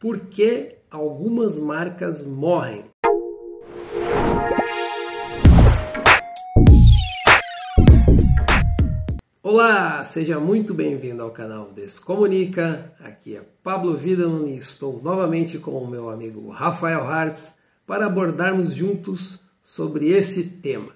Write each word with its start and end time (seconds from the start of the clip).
por 0.00 0.18
que 0.20 0.76
algumas 0.90 1.58
marcas 1.58 2.24
morrem. 2.24 2.86
Olá, 9.42 10.02
seja 10.04 10.40
muito 10.40 10.72
bem-vindo 10.72 11.22
ao 11.22 11.30
canal 11.30 11.70
Descomunica. 11.72 12.94
Aqui 12.98 13.36
é 13.36 13.42
Pablo 13.62 13.94
Vidal 13.94 14.48
e 14.48 14.56
estou 14.56 15.02
novamente 15.02 15.58
com 15.58 15.72
o 15.72 15.86
meu 15.86 16.08
amigo 16.08 16.48
Rafael 16.48 17.02
Hartz 17.02 17.56
para 17.86 18.06
abordarmos 18.06 18.74
juntos 18.74 19.42
sobre 19.60 20.08
esse 20.08 20.44
tema. 20.44 20.92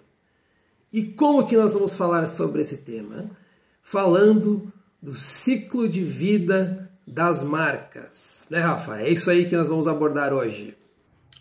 E 0.90 1.02
como 1.02 1.46
que 1.46 1.58
nós 1.58 1.74
vamos 1.74 1.94
falar 1.94 2.26
sobre 2.26 2.62
esse 2.62 2.78
tema? 2.78 3.30
Falando 3.82 4.72
do 5.02 5.14
ciclo 5.14 5.86
de 5.86 6.02
vida 6.02 6.83
das 7.06 7.42
marcas. 7.42 8.46
Né, 8.50 8.60
Rafa? 8.60 9.00
É 9.00 9.10
isso 9.10 9.30
aí 9.30 9.46
que 9.48 9.56
nós 9.56 9.68
vamos 9.68 9.86
abordar 9.86 10.32
hoje. 10.32 10.76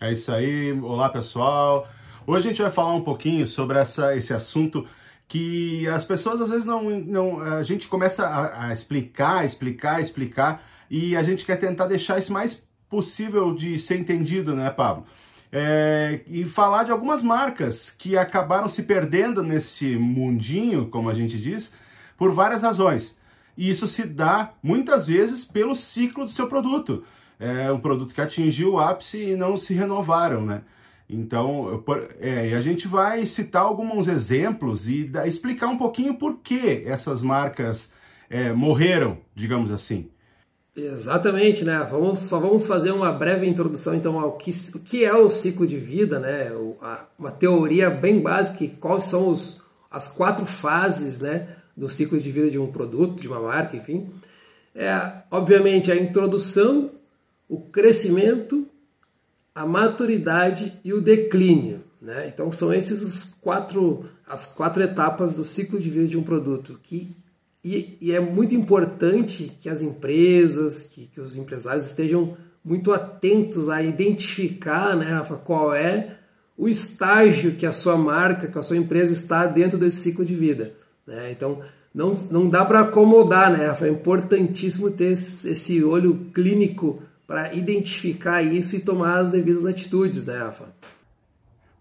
É 0.00 0.12
isso 0.12 0.30
aí. 0.30 0.72
Olá, 0.72 1.08
pessoal. 1.08 1.88
Hoje 2.26 2.46
a 2.46 2.50
gente 2.50 2.62
vai 2.62 2.70
falar 2.70 2.94
um 2.94 3.04
pouquinho 3.04 3.46
sobre 3.46 3.78
essa, 3.78 4.16
esse 4.16 4.32
assunto 4.32 4.86
que 5.26 5.86
as 5.88 6.04
pessoas 6.04 6.40
às 6.40 6.50
vezes 6.50 6.66
não, 6.66 6.90
não 6.90 7.40
a 7.40 7.62
gente 7.62 7.88
começa 7.88 8.26
a, 8.26 8.66
a, 8.66 8.72
explicar, 8.72 9.44
explicar, 9.44 10.00
explicar 10.00 10.62
e 10.90 11.16
a 11.16 11.22
gente 11.22 11.44
quer 11.44 11.56
tentar 11.56 11.86
deixar 11.86 12.18
isso 12.18 12.32
mais 12.32 12.62
possível 12.88 13.54
de 13.54 13.78
ser 13.78 13.98
entendido, 13.98 14.54
né, 14.54 14.70
Pablo? 14.70 15.06
É, 15.50 16.20
e 16.26 16.44
falar 16.44 16.84
de 16.84 16.90
algumas 16.90 17.22
marcas 17.22 17.90
que 17.90 18.16
acabaram 18.16 18.68
se 18.68 18.82
perdendo 18.82 19.42
nesse 19.42 19.96
mundinho, 19.96 20.88
como 20.88 21.08
a 21.08 21.14
gente 21.14 21.38
diz, 21.38 21.74
por 22.16 22.32
várias 22.32 22.62
razões. 22.62 23.18
E 23.56 23.70
isso 23.70 23.86
se 23.86 24.06
dá 24.06 24.52
muitas 24.62 25.06
vezes 25.06 25.44
pelo 25.44 25.74
ciclo 25.74 26.24
do 26.24 26.30
seu 26.30 26.48
produto. 26.48 27.04
É 27.38 27.70
um 27.70 27.80
produto 27.80 28.14
que 28.14 28.20
atingiu 28.20 28.72
o 28.72 28.78
ápice 28.78 29.22
e 29.22 29.36
não 29.36 29.56
se 29.56 29.74
renovaram, 29.74 30.44
né? 30.44 30.62
Então, 31.08 31.84
é, 32.18 32.54
a 32.54 32.60
gente 32.60 32.88
vai 32.88 33.26
citar 33.26 33.62
alguns 33.62 34.08
exemplos 34.08 34.88
e 34.88 35.04
da, 35.04 35.26
explicar 35.26 35.68
um 35.68 35.76
pouquinho 35.76 36.14
por 36.14 36.38
que 36.38 36.82
essas 36.86 37.20
marcas 37.20 37.92
é, 38.30 38.52
morreram, 38.52 39.18
digamos 39.34 39.70
assim. 39.70 40.10
Exatamente, 40.74 41.64
né? 41.64 41.86
Vamos, 41.88 42.20
só 42.20 42.40
vamos 42.40 42.66
fazer 42.66 42.90
uma 42.90 43.12
breve 43.12 43.46
introdução 43.46 43.94
então 43.94 44.18
ao 44.18 44.32
que, 44.32 44.50
o 44.74 44.80
que 44.80 45.04
é 45.04 45.14
o 45.14 45.30
ciclo 45.30 45.66
de 45.66 45.78
vida, 45.78 46.18
né? 46.18 46.50
uma 47.16 47.30
teoria 47.30 47.88
bem 47.90 48.20
básica, 48.20 48.66
quais 48.80 49.04
são 49.04 49.28
os, 49.28 49.62
as 49.88 50.08
quatro 50.08 50.44
fases, 50.44 51.20
né? 51.20 51.56
Do 51.76 51.88
ciclo 51.88 52.18
de 52.18 52.30
vida 52.30 52.50
de 52.50 52.58
um 52.58 52.70
produto, 52.70 53.20
de 53.20 53.28
uma 53.28 53.40
marca, 53.40 53.76
enfim. 53.76 54.10
É, 54.74 55.22
obviamente, 55.30 55.90
a 55.90 55.96
introdução, 55.96 56.90
o 57.48 57.60
crescimento, 57.60 58.66
a 59.54 59.66
maturidade 59.66 60.78
e 60.84 60.92
o 60.92 61.00
declínio. 61.00 61.82
Né? 62.00 62.28
Então 62.28 62.52
são 62.52 62.72
esses 62.72 63.02
os 63.02 63.24
quatro, 63.24 64.04
as 64.26 64.44
quatro 64.44 64.82
etapas 64.82 65.34
do 65.34 65.44
ciclo 65.44 65.80
de 65.80 65.88
vida 65.88 66.08
de 66.08 66.18
um 66.18 66.22
produto 66.22 66.78
que 66.82 67.16
e, 67.64 67.96
e 67.98 68.12
é 68.12 68.20
muito 68.20 68.54
importante 68.54 69.56
que 69.58 69.70
as 69.70 69.80
empresas, 69.80 70.82
que, 70.82 71.06
que, 71.06 71.18
os 71.18 71.34
empresários 71.34 71.86
estejam 71.86 72.36
muito 72.62 72.92
atentos 72.92 73.70
a 73.70 73.82
identificar, 73.82 74.94
né, 74.94 75.06
Rafa, 75.06 75.36
qual 75.36 75.74
é 75.74 76.18
o 76.58 76.68
estágio 76.68 77.54
que 77.54 77.64
a 77.64 77.72
sua 77.72 77.96
marca, 77.96 78.48
que 78.48 78.58
a 78.58 78.62
sua 78.62 78.76
empresa 78.76 79.14
está 79.14 79.46
dentro 79.46 79.78
desse 79.78 80.02
ciclo 80.02 80.26
de 80.26 80.34
vida. 80.34 80.74
Né? 81.06 81.30
Então 81.30 81.62
não, 81.94 82.16
não 82.30 82.48
dá 82.48 82.64
para 82.64 82.80
acomodar, 82.80 83.52
né? 83.52 83.76
É 83.80 83.88
importantíssimo 83.88 84.90
ter 84.90 85.12
esse 85.12 85.84
olho 85.84 86.26
clínico 86.34 87.02
para 87.26 87.54
identificar 87.54 88.42
isso 88.42 88.76
e 88.76 88.80
tomar 88.80 89.18
as 89.18 89.30
devidas 89.30 89.64
atitudes, 89.64 90.26
né, 90.26 90.38
Rafa? 90.38 90.64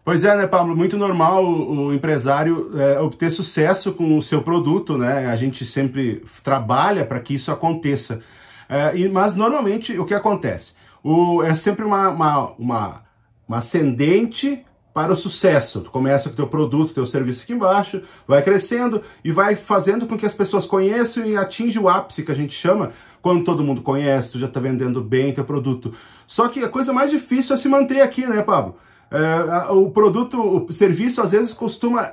Pois 0.05 0.23
é, 0.25 0.35
né, 0.35 0.45
Pablo? 0.45 0.75
Muito 0.75 0.97
normal 0.97 1.45
o, 1.45 1.94
empresário 1.94 2.77
é, 2.77 2.99
obter 2.99 3.31
sucesso 3.31 3.94
com 3.94 4.17
o 4.17 4.22
seu 4.22 4.44
produto, 4.44 4.97
né? 4.97 5.28
A 5.28 5.35
gente 5.35 5.66
sempre 5.66 6.23
trabalha 6.44 7.06
para 7.06 7.19
que 7.19 7.33
isso 7.33 7.51
aconteça. 7.51 8.22
É, 8.69 8.95
e, 8.97 9.09
mas 9.09 9.33
normalmente 9.33 9.97
o 9.97 10.06
que 10.06 10.13
acontece? 10.13 10.75
O, 11.03 11.41
é 11.41 11.56
sempre 11.56 11.85
uma, 11.85 12.09
uma, 12.09 12.51
uma, 12.51 13.01
uma 13.47 13.57
ascendente 13.57 14.63
para 14.94 15.12
o 15.12 15.16
sucesso. 15.16 15.81
Tu 15.81 15.90
começa 15.90 16.30
com 16.30 16.36
teu 16.36 16.48
produto, 16.48 16.94
teu 16.94 17.06
serviço 17.06 17.44
aqui 17.44 17.54
embaixo, 17.54 18.02
vai 18.28 18.42
crescendo 18.42 19.02
e 19.24 19.31
vai 19.31 19.56
fazendo 19.56 20.06
com 20.06 20.18
que 20.18 20.26
as 20.26 20.36
pessoas 20.36 20.66
conheçam 20.66 21.26
e 21.26 21.36
atinja 21.36 21.81
o 21.81 21.90
ápice 21.90 22.24
que 22.24 22.31
a 22.31 22.36
gente 22.36 22.54
chama, 22.54 22.92
quando 23.22 23.44
todo 23.44 23.64
mundo 23.64 23.81
conhece, 23.81 24.34
tu 24.34 24.40
já 24.40 24.48
está 24.48 24.59
vendendo 24.59 25.02
bem 25.02 25.34
teu 25.34 25.46
produto. 25.46 25.94
Só 26.28 26.48
que 26.50 26.59
a 26.59 26.70
coisa 26.70 26.94
mais 26.94 27.09
difícil 27.09 27.56
é 27.56 27.58
se 27.58 27.70
manter 27.70 28.02
aqui, 28.02 28.28
né, 28.28 28.42
Pablo? 28.44 28.76
É, 29.09 29.72
o 29.72 29.90
produto, 29.90 30.40
o 30.40 30.72
serviço 30.72 31.22
às 31.22 31.31
vezes 31.31 31.54
costuma 31.54 32.12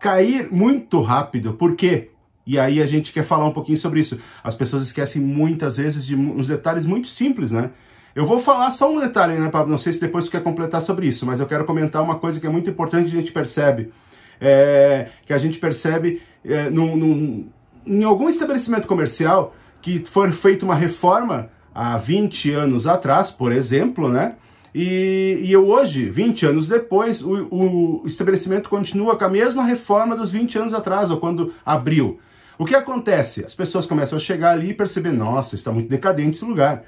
cair 0.00 0.52
muito 0.52 1.00
rápido. 1.00 1.54
Por 1.54 1.74
quê? 1.74 2.10
E 2.46 2.58
aí 2.58 2.82
a 2.82 2.86
gente 2.86 3.12
quer 3.12 3.24
falar 3.24 3.46
um 3.46 3.52
pouquinho 3.52 3.78
sobre 3.78 4.00
isso. 4.00 4.20
As 4.42 4.54
pessoas 4.54 4.82
esquecem 4.82 5.22
muitas 5.22 5.76
vezes 5.76 6.04
de 6.04 6.14
uns 6.16 6.48
detalhes 6.48 6.84
muito 6.84 7.08
simples, 7.08 7.52
né? 7.52 7.70
Eu 8.14 8.24
vou 8.24 8.38
falar 8.38 8.70
só 8.70 8.92
um 8.92 9.00
detalhe, 9.00 9.38
né, 9.38 9.48
Pablo? 9.48 9.70
Não 9.70 9.78
sei 9.78 9.92
se 9.92 10.00
depois 10.00 10.26
tu 10.26 10.30
quer 10.30 10.42
completar 10.42 10.82
sobre 10.82 11.06
isso, 11.06 11.24
mas 11.24 11.40
eu 11.40 11.46
quero 11.46 11.64
comentar 11.64 12.02
uma 12.02 12.16
coisa 12.16 12.38
que 12.38 12.46
é 12.46 12.50
muito 12.50 12.68
importante 12.68 13.10
que 13.10 13.16
a 13.16 13.20
gente 13.20 13.32
percebe. 13.32 13.92
É, 14.40 15.08
que 15.24 15.32
a 15.32 15.38
gente 15.38 15.58
percebe 15.58 16.20
é, 16.44 16.68
num, 16.68 16.96
num, 16.96 17.46
em 17.86 18.02
algum 18.02 18.28
estabelecimento 18.28 18.88
comercial 18.88 19.54
que 19.80 20.00
foi 20.04 20.32
feita 20.32 20.64
uma 20.64 20.74
reforma 20.74 21.48
há 21.74 21.96
20 21.96 22.52
anos 22.52 22.86
atrás, 22.86 23.30
por 23.30 23.52
exemplo, 23.52 24.08
né? 24.08 24.34
E, 24.74 25.40
e 25.44 25.56
hoje, 25.56 26.08
20 26.08 26.46
anos 26.46 26.66
depois, 26.66 27.22
o, 27.22 28.02
o 28.02 28.06
estabelecimento 28.06 28.68
continua 28.68 29.16
com 29.16 29.24
a 29.24 29.28
mesma 29.28 29.64
reforma 29.64 30.16
dos 30.16 30.30
20 30.30 30.58
anos 30.58 30.74
atrás, 30.74 31.10
ou 31.10 31.18
quando 31.18 31.52
abriu. 31.64 32.18
O 32.58 32.64
que 32.64 32.74
acontece? 32.74 33.44
As 33.44 33.54
pessoas 33.54 33.86
começam 33.86 34.16
a 34.16 34.20
chegar 34.20 34.52
ali 34.52 34.70
e 34.70 34.74
perceber, 34.74 35.12
nossa, 35.12 35.54
está 35.54 35.70
muito 35.72 35.88
decadente 35.88 36.36
esse 36.36 36.44
lugar. 36.44 36.84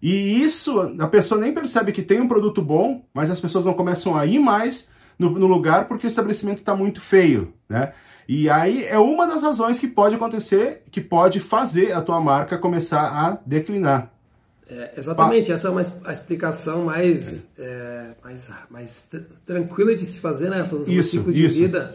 E 0.00 0.42
isso, 0.42 0.94
a 0.98 1.06
pessoa 1.06 1.40
nem 1.40 1.52
percebe 1.52 1.92
que 1.92 2.02
tem 2.02 2.20
um 2.20 2.28
produto 2.28 2.62
bom, 2.62 3.04
mas 3.14 3.30
as 3.30 3.40
pessoas 3.40 3.64
não 3.64 3.74
começam 3.74 4.16
a 4.16 4.26
ir 4.26 4.38
mais 4.38 4.90
no, 5.18 5.30
no 5.30 5.46
lugar 5.46 5.88
porque 5.88 6.06
o 6.06 6.08
estabelecimento 6.08 6.60
está 6.60 6.74
muito 6.76 7.00
feio, 7.00 7.52
né? 7.68 7.92
E 8.28 8.50
aí 8.50 8.84
é 8.84 8.98
uma 8.98 9.26
das 9.26 9.42
razões 9.42 9.78
que 9.78 9.86
pode 9.86 10.16
acontecer, 10.16 10.82
que 10.90 11.00
pode 11.00 11.38
fazer 11.38 11.92
a 11.92 12.02
tua 12.02 12.20
marca 12.20 12.58
começar 12.58 13.02
a 13.02 13.38
declinar. 13.46 14.10
É, 14.68 14.94
exatamente, 14.96 15.52
essa 15.52 15.68
é 15.68 15.70
uma 15.70 15.82
a 16.04 16.12
explicação 16.12 16.86
mais, 16.86 17.46
é, 17.56 18.10
mais, 18.22 18.50
mais 18.68 19.08
tranquila 19.44 19.94
de 19.94 20.04
se 20.04 20.18
fazer, 20.18 20.50
né? 20.50 20.68
O 20.72 20.90
isso, 20.90 21.10
ciclo 21.10 21.32
de 21.32 21.46
isso. 21.46 21.56
vida. 21.56 21.94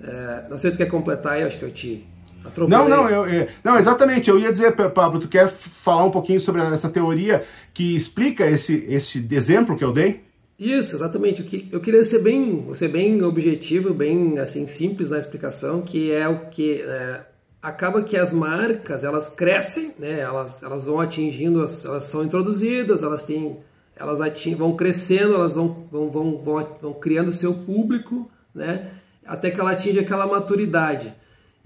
É, 0.00 0.46
não 0.48 0.56
sei 0.56 0.70
se 0.70 0.76
tu 0.76 0.78
quer 0.78 0.86
completar 0.86 1.32
aí, 1.32 1.42
acho 1.42 1.58
que 1.58 1.64
eu 1.64 1.72
te 1.72 2.06
atropelei. 2.46 2.78
Não, 2.78 2.88
não, 2.88 3.08
eu, 3.08 3.26
eu, 3.26 3.48
não, 3.62 3.76
exatamente. 3.76 4.30
Eu 4.30 4.38
ia 4.38 4.50
dizer, 4.50 4.72
Pablo, 4.72 5.20
tu 5.20 5.28
quer 5.28 5.48
falar 5.48 6.04
um 6.04 6.10
pouquinho 6.10 6.40
sobre 6.40 6.62
essa 6.62 6.88
teoria 6.88 7.44
que 7.72 7.94
explica 7.96 8.46
esse, 8.46 8.86
esse 8.88 9.26
exemplo 9.30 9.76
que 9.76 9.84
eu 9.84 9.92
dei? 9.92 10.24
Isso, 10.58 10.96
exatamente. 10.96 11.68
Eu 11.70 11.80
queria 11.80 12.04
ser 12.04 12.20
bem, 12.20 12.66
ser 12.74 12.88
bem 12.88 13.22
objetivo, 13.22 13.92
bem 13.92 14.38
assim 14.38 14.66
simples 14.66 15.10
na 15.10 15.18
explicação, 15.18 15.82
que 15.82 16.10
é 16.10 16.26
o 16.26 16.46
que 16.46 16.80
é, 16.80 17.20
acaba 17.60 18.02
que 18.02 18.16
as 18.16 18.32
marcas 18.32 19.04
elas 19.04 19.28
crescem, 19.28 19.92
né? 19.98 20.20
Elas, 20.20 20.62
elas 20.62 20.86
vão 20.86 20.98
atingindo, 20.98 21.58
elas 21.58 22.04
são 22.04 22.24
introduzidas, 22.24 23.02
elas 23.02 23.22
têm, 23.22 23.58
elas 23.94 24.20
atingem, 24.20 24.56
vão 24.56 24.74
crescendo, 24.74 25.34
elas 25.34 25.54
vão, 25.56 25.86
vão, 25.90 26.10
vão, 26.10 26.38
vão, 26.38 26.76
vão 26.80 26.92
criando 26.94 27.30
seu 27.32 27.52
público, 27.52 28.30
né? 28.54 28.92
Até 29.26 29.50
que 29.50 29.60
ela 29.60 29.72
atinge 29.72 29.98
aquela 29.98 30.26
maturidade. 30.26 31.12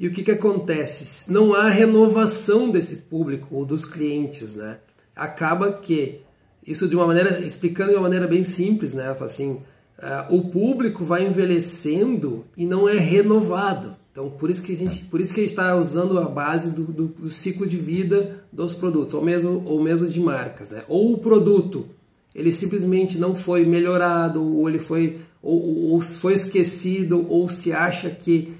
E 0.00 0.06
o 0.06 0.10
que, 0.10 0.22
que 0.22 0.30
acontece? 0.30 1.30
Não 1.30 1.52
há 1.52 1.68
renovação 1.68 2.70
desse 2.70 2.96
público 2.96 3.54
ou 3.54 3.66
dos 3.66 3.84
clientes, 3.84 4.56
né? 4.56 4.78
Acaba 5.14 5.74
que 5.74 6.22
isso 6.66 6.88
de 6.88 6.96
uma 6.96 7.06
maneira, 7.06 7.38
explicando 7.40 7.90
de 7.90 7.96
uma 7.96 8.04
maneira 8.04 8.26
bem 8.26 8.42
simples, 8.42 8.94
né? 8.94 9.14
Assim, 9.20 9.60
uh, 9.98 10.34
o 10.34 10.48
público 10.48 11.04
vai 11.04 11.26
envelhecendo 11.26 12.46
e 12.56 12.64
não 12.64 12.88
é 12.88 12.96
renovado. 12.96 13.94
Então, 14.10 14.30
por 14.30 14.48
isso 14.48 14.62
que 14.62 14.72
a 14.72 14.76
gente, 14.76 15.04
por 15.04 15.20
isso 15.20 15.34
que 15.34 15.42
está 15.42 15.76
usando 15.76 16.18
a 16.18 16.24
base 16.24 16.70
do, 16.70 16.84
do, 16.86 17.08
do, 17.08 17.28
ciclo 17.28 17.66
de 17.66 17.76
vida 17.76 18.42
dos 18.50 18.72
produtos, 18.72 19.12
ou 19.12 19.22
mesmo, 19.22 19.62
ou 19.66 19.82
mesmo 19.82 20.08
de 20.08 20.18
marcas, 20.18 20.70
né? 20.70 20.82
Ou 20.88 21.12
o 21.12 21.18
produto, 21.18 21.86
ele 22.34 22.54
simplesmente 22.54 23.18
não 23.18 23.34
foi 23.34 23.66
melhorado, 23.66 24.42
ou 24.42 24.66
ele 24.66 24.78
foi, 24.78 25.18
ou, 25.42 25.90
ou 25.90 26.00
foi 26.00 26.32
esquecido, 26.32 27.26
ou 27.28 27.50
se 27.50 27.70
acha 27.70 28.08
que 28.08 28.58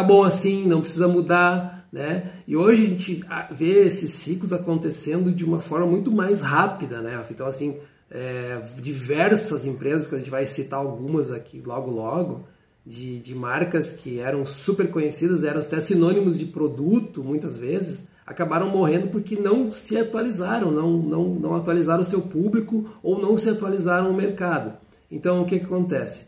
tá 0.00 0.06
bom 0.06 0.24
assim, 0.24 0.66
não 0.66 0.80
precisa 0.80 1.08
mudar 1.08 1.76
né? 1.96 2.30
E 2.46 2.54
hoje 2.54 2.82
a 2.82 2.86
gente 2.88 3.24
vê 3.52 3.86
esses 3.86 4.10
ciclos 4.12 4.52
acontecendo 4.52 5.32
de 5.32 5.44
uma 5.46 5.60
forma 5.60 5.86
muito 5.86 6.12
mais 6.12 6.42
rápida, 6.42 7.00
né? 7.00 7.24
Então, 7.30 7.46
assim, 7.46 7.78
é, 8.10 8.60
diversas 8.80 9.64
empresas, 9.64 10.06
que 10.06 10.14
a 10.14 10.18
gente 10.18 10.30
vai 10.30 10.46
citar 10.46 10.78
algumas 10.78 11.30
aqui 11.30 11.62
logo 11.64 11.90
logo, 11.90 12.44
de, 12.84 13.18
de 13.18 13.34
marcas 13.34 13.92
que 13.92 14.20
eram 14.20 14.44
super 14.44 14.90
conhecidas, 14.90 15.42
eram 15.42 15.60
até 15.60 15.80
sinônimos 15.80 16.38
de 16.38 16.44
produto, 16.44 17.24
muitas 17.24 17.56
vezes, 17.56 18.06
acabaram 18.26 18.68
morrendo 18.68 19.08
porque 19.08 19.34
não 19.34 19.72
se 19.72 19.96
atualizaram, 19.96 20.70
não, 20.70 20.98
não, 20.98 21.24
não 21.30 21.54
atualizaram 21.54 22.02
o 22.02 22.04
seu 22.04 22.20
público 22.20 22.90
ou 23.02 23.18
não 23.18 23.38
se 23.38 23.48
atualizaram 23.48 24.10
o 24.10 24.14
mercado. 24.14 24.74
Então, 25.10 25.40
o 25.40 25.46
que, 25.46 25.58
que 25.58 25.64
acontece? 25.64 26.26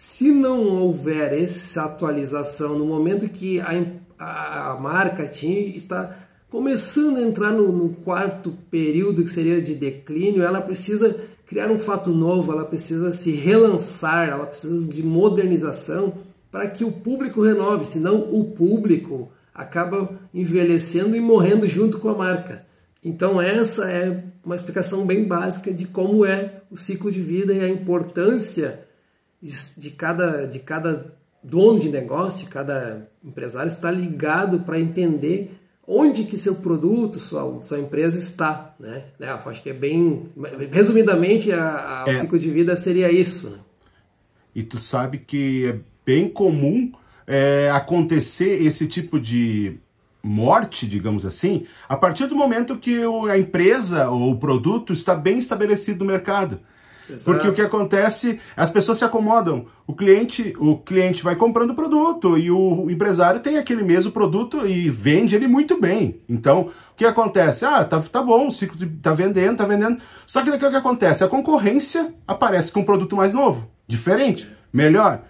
Se 0.00 0.30
não 0.30 0.64
houver 0.64 1.32
essa 1.32 1.86
atualização 1.86 2.78
no 2.78 2.86
momento 2.86 3.28
que 3.28 3.58
a, 3.58 3.72
a, 4.16 4.76
marca 4.80 5.24
está 5.24 6.16
começando 6.48 7.16
a 7.16 7.22
entrar 7.22 7.50
no, 7.50 7.72
no 7.72 7.88
quarto 7.88 8.56
período 8.70 9.24
que 9.24 9.30
seria 9.30 9.60
de 9.60 9.74
declínio, 9.74 10.44
ela 10.44 10.60
precisa 10.60 11.16
criar 11.48 11.68
um 11.72 11.80
fato 11.80 12.10
novo, 12.10 12.52
ela 12.52 12.64
precisa 12.64 13.12
se 13.12 13.32
relançar, 13.32 14.28
ela 14.28 14.46
precisa 14.46 14.86
de 14.86 15.02
modernização 15.02 16.14
para 16.48 16.68
que 16.68 16.84
o 16.84 16.92
público 16.92 17.42
renove, 17.42 17.84
senão 17.84 18.20
o 18.32 18.52
público 18.52 19.32
acaba 19.52 20.16
envelhecendo 20.32 21.16
e 21.16 21.20
morrendo 21.20 21.68
junto 21.68 21.98
com 21.98 22.08
a 22.08 22.16
marca. 22.16 22.64
Então 23.04 23.42
essa 23.42 23.90
é 23.90 24.22
uma 24.44 24.54
explicação 24.54 25.04
bem 25.04 25.24
básica 25.24 25.74
de 25.74 25.86
como 25.86 26.24
é 26.24 26.62
o 26.70 26.76
ciclo 26.76 27.10
de 27.10 27.20
vida 27.20 27.52
e 27.52 27.58
a 27.58 27.68
importância 27.68 28.86
de 29.40 29.90
cada, 29.90 30.46
de 30.46 30.58
cada 30.58 31.14
dono 31.42 31.78
de 31.78 31.88
negócio, 31.88 32.44
de 32.44 32.50
cada 32.50 33.08
empresário 33.24 33.68
estar 33.68 33.90
ligado 33.90 34.60
para 34.60 34.78
entender 34.78 35.58
onde 35.86 36.24
que 36.24 36.36
seu 36.36 36.56
produto, 36.56 37.18
sua, 37.18 37.62
sua 37.62 37.78
empresa 37.78 38.18
está, 38.18 38.74
né? 38.78 39.04
né 39.18 39.30
acho 39.46 39.62
que 39.62 39.70
é 39.70 39.72
bem, 39.72 40.28
resumidamente, 40.70 41.50
a, 41.50 42.04
a, 42.04 42.08
é. 42.08 42.12
o 42.12 42.16
ciclo 42.16 42.38
de 42.38 42.50
vida 42.50 42.76
seria 42.76 43.10
isso. 43.10 43.48
Né? 43.48 43.58
E 44.54 44.62
tu 44.62 44.78
sabe 44.78 45.18
que 45.18 45.66
é 45.66 45.78
bem 46.04 46.28
comum 46.28 46.92
é, 47.26 47.70
acontecer 47.72 48.62
esse 48.62 48.86
tipo 48.86 49.18
de 49.18 49.78
morte, 50.22 50.86
digamos 50.86 51.24
assim, 51.24 51.66
a 51.88 51.96
partir 51.96 52.26
do 52.26 52.36
momento 52.36 52.76
que 52.76 53.00
a 53.30 53.38
empresa 53.38 54.10
ou 54.10 54.32
o 54.32 54.38
produto 54.38 54.92
está 54.92 55.14
bem 55.14 55.38
estabelecido 55.38 56.00
no 56.00 56.10
mercado. 56.10 56.60
Exato. 57.08 57.24
Porque 57.24 57.48
o 57.48 57.54
que 57.54 57.62
acontece, 57.62 58.40
as 58.56 58.70
pessoas 58.70 58.98
se 58.98 59.04
acomodam. 59.04 59.66
O 59.86 59.94
cliente, 59.94 60.54
o 60.58 60.76
cliente 60.76 61.22
vai 61.22 61.34
comprando 61.36 61.70
o 61.70 61.74
produto 61.74 62.36
e 62.36 62.50
o 62.50 62.90
empresário 62.90 63.40
tem 63.40 63.56
aquele 63.56 63.82
mesmo 63.82 64.12
produto 64.12 64.66
e 64.66 64.90
vende 64.90 65.34
ele 65.34 65.48
muito 65.48 65.80
bem. 65.80 66.20
Então, 66.28 66.70
o 66.92 66.96
que 66.96 67.04
acontece? 67.04 67.64
Ah, 67.64 67.84
tá, 67.84 68.00
tá 68.00 68.22
bom, 68.22 68.48
o 68.48 68.52
ciclo 68.52 68.76
de, 68.78 68.86
tá 68.86 69.12
vendendo, 69.12 69.56
tá 69.56 69.64
vendendo. 69.64 69.98
Só 70.26 70.42
que 70.42 70.50
daqui 70.50 70.64
o 70.64 70.70
que 70.70 70.76
acontece? 70.76 71.24
A 71.24 71.28
concorrência 71.28 72.12
aparece 72.26 72.70
com 72.70 72.80
um 72.80 72.84
produto 72.84 73.16
mais 73.16 73.32
novo, 73.32 73.68
diferente, 73.86 74.48
melhor. 74.72 75.22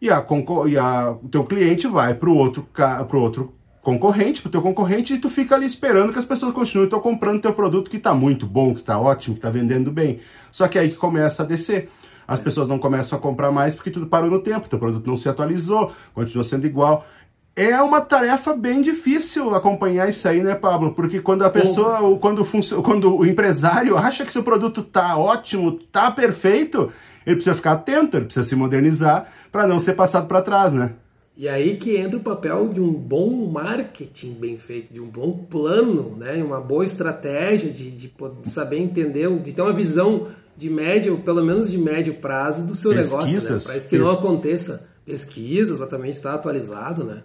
E, 0.00 0.10
a, 0.10 0.26
e 0.66 0.76
a, 0.76 1.10
o 1.12 1.28
teu 1.28 1.44
cliente 1.44 1.86
vai 1.86 2.14
para 2.14 2.28
o 2.28 2.36
outro, 2.36 2.68
pro 3.08 3.20
outro 3.20 3.54
concorrente, 3.84 4.40
pro 4.42 4.50
teu 4.50 4.62
concorrente, 4.62 5.14
e 5.14 5.18
tu 5.18 5.30
fica 5.30 5.54
ali 5.54 5.66
esperando 5.66 6.12
que 6.12 6.18
as 6.18 6.24
pessoas 6.24 6.52
continuem 6.52 6.88
tão 6.88 6.98
comprando 6.98 7.42
teu 7.42 7.52
produto 7.52 7.90
que 7.90 7.98
está 7.98 8.14
muito 8.14 8.46
bom, 8.46 8.74
que 8.74 8.80
está 8.80 8.98
ótimo, 8.98 9.34
que 9.34 9.38
está 9.38 9.50
vendendo 9.50 9.92
bem. 9.92 10.20
Só 10.50 10.66
que 10.66 10.78
aí 10.78 10.90
que 10.90 10.96
começa 10.96 11.42
a 11.42 11.46
descer. 11.46 11.90
As 12.26 12.40
pessoas 12.40 12.66
não 12.66 12.78
começam 12.78 13.18
a 13.18 13.20
comprar 13.20 13.52
mais 13.52 13.74
porque 13.74 13.90
tudo 13.90 14.06
parou 14.06 14.30
no 14.30 14.40
tempo, 14.40 14.68
teu 14.68 14.78
produto 14.78 15.06
não 15.06 15.16
se 15.16 15.28
atualizou, 15.28 15.92
continua 16.14 16.42
sendo 16.42 16.66
igual. 16.66 17.06
É 17.54 17.80
uma 17.80 18.00
tarefa 18.00 18.56
bem 18.56 18.82
difícil 18.82 19.54
acompanhar 19.54 20.08
isso 20.08 20.26
aí, 20.26 20.42
né, 20.42 20.54
Pablo? 20.54 20.94
Porque 20.94 21.20
quando 21.20 21.44
a 21.44 21.50
pessoa, 21.50 22.18
quando, 22.18 22.42
quando 22.82 23.14
o 23.14 23.26
empresário 23.26 23.96
acha 23.96 24.24
que 24.24 24.32
seu 24.32 24.42
produto 24.42 24.82
tá 24.82 25.16
ótimo, 25.16 25.78
tá 25.92 26.10
perfeito, 26.10 26.90
ele 27.24 27.36
precisa 27.36 27.54
ficar 27.54 27.72
atento, 27.72 28.16
ele 28.16 28.24
precisa 28.24 28.48
se 28.48 28.56
modernizar 28.56 29.26
para 29.52 29.68
não 29.68 29.78
ser 29.78 29.92
passado 29.92 30.26
para 30.26 30.42
trás, 30.42 30.72
né? 30.72 30.92
E 31.36 31.48
aí 31.48 31.76
que 31.76 31.96
entra 31.96 32.16
o 32.16 32.22
papel 32.22 32.68
de 32.68 32.80
um 32.80 32.92
bom 32.92 33.50
marketing 33.50 34.34
bem 34.34 34.56
feito, 34.56 34.92
de 34.92 35.00
um 35.00 35.08
bom 35.08 35.32
plano, 35.32 36.16
né? 36.16 36.40
uma 36.42 36.60
boa 36.60 36.84
estratégia 36.84 37.72
de, 37.72 37.90
de, 37.90 38.12
saber 38.44 38.78
entender, 38.78 39.28
de 39.40 39.52
ter 39.52 39.60
uma 39.60 39.72
visão 39.72 40.28
de 40.56 40.70
médio, 40.70 41.18
pelo 41.18 41.42
menos 41.42 41.68
de 41.68 41.76
médio 41.76 42.14
prazo 42.14 42.62
do 42.62 42.76
seu 42.76 42.92
Pesquisas, 42.92 43.20
negócio, 43.20 43.54
né? 43.54 43.60
para 43.64 43.76
isso 43.76 43.88
que 43.88 43.98
não 43.98 44.10
aconteça. 44.12 44.88
Pesquisa, 45.04 45.74
exatamente, 45.74 46.14
está 46.14 46.34
atualizado, 46.34 47.02
né? 47.02 47.24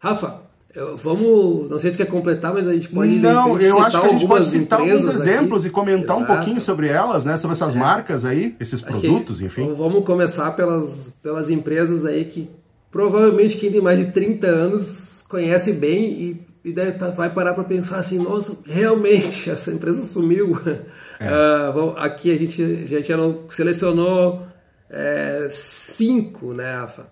Rafa, 0.00 0.42
eu, 0.74 0.96
vamos, 0.96 1.70
não 1.70 1.78
sei 1.78 1.92
se 1.92 1.96
quer 1.96 2.06
completar, 2.06 2.52
mas 2.52 2.66
a 2.66 2.72
gente 2.74 2.88
pode 2.88 3.18
Não, 3.18 3.58
eu 3.58 3.80
acho 3.80 3.98
que 3.98 4.06
a 4.06 4.10
gente 4.10 4.26
pode 4.26 4.46
citar 4.46 4.80
alguns 4.80 5.06
exemplos 5.06 5.62
aqui. 5.62 5.70
e 5.70 5.72
comentar 5.72 6.16
Exato. 6.16 6.20
um 6.20 6.36
pouquinho 6.36 6.60
sobre 6.60 6.88
elas, 6.88 7.24
né? 7.24 7.36
Sobre 7.36 7.54
essas 7.54 7.74
é. 7.74 7.78
marcas 7.78 8.24
aí, 8.24 8.54
esses 8.60 8.84
acho 8.84 9.00
produtos, 9.00 9.40
enfim. 9.40 9.72
Vamos 9.72 10.04
começar 10.04 10.50
pelas, 10.50 11.16
pelas 11.22 11.48
empresas 11.48 12.04
aí 12.04 12.26
que 12.26 12.50
provavelmente 12.96 13.58
quem 13.58 13.70
tem 13.70 13.82
mais 13.82 13.98
de 13.98 14.10
30 14.10 14.46
anos 14.46 15.22
conhece 15.28 15.70
bem 15.70 16.02
e, 16.02 16.46
e 16.64 16.72
deve, 16.72 16.92
tá, 16.92 17.10
vai 17.10 17.28
parar 17.28 17.52
para 17.52 17.62
pensar 17.62 17.98
assim, 17.98 18.18
nossa, 18.18 18.56
realmente 18.64 19.50
essa 19.52 19.70
empresa 19.70 20.02
sumiu. 20.02 20.58
É. 21.18 21.30
Uh, 21.30 21.96
aqui 21.96 22.30
a 22.30 22.36
gente, 22.36 22.62
a 22.62 22.86
gente 22.86 23.10
selecionou 23.48 24.46
é, 24.90 25.48
cinco, 25.50 26.52
né, 26.52 26.70
Rafa? 26.72 27.10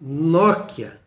Nokia. 0.00 0.98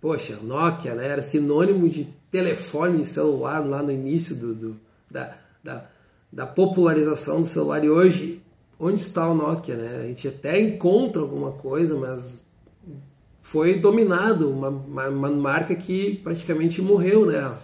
Poxa, 0.00 0.38
Nokia 0.40 0.94
né, 0.94 1.08
era 1.08 1.20
sinônimo 1.20 1.88
de 1.88 2.04
telefone 2.30 3.04
celular 3.04 3.58
lá 3.58 3.82
no 3.82 3.90
início 3.90 4.36
do, 4.36 4.54
do 4.54 4.76
da, 5.10 5.34
da, 5.64 5.86
da 6.32 6.46
popularização 6.46 7.40
do 7.40 7.46
celular 7.48 7.82
e 7.82 7.90
hoje 7.90 8.41
onde 8.82 9.00
está 9.00 9.28
o 9.28 9.34
Nokia, 9.34 9.76
né? 9.76 10.00
A 10.02 10.06
gente 10.08 10.26
até 10.26 10.60
encontra 10.60 11.22
alguma 11.22 11.52
coisa, 11.52 11.94
mas 11.94 12.44
foi 13.40 13.78
dominado, 13.78 14.50
uma, 14.50 14.68
uma, 14.68 15.08
uma 15.08 15.30
marca 15.30 15.72
que 15.76 16.16
praticamente 16.16 16.82
morreu, 16.82 17.24
né? 17.24 17.54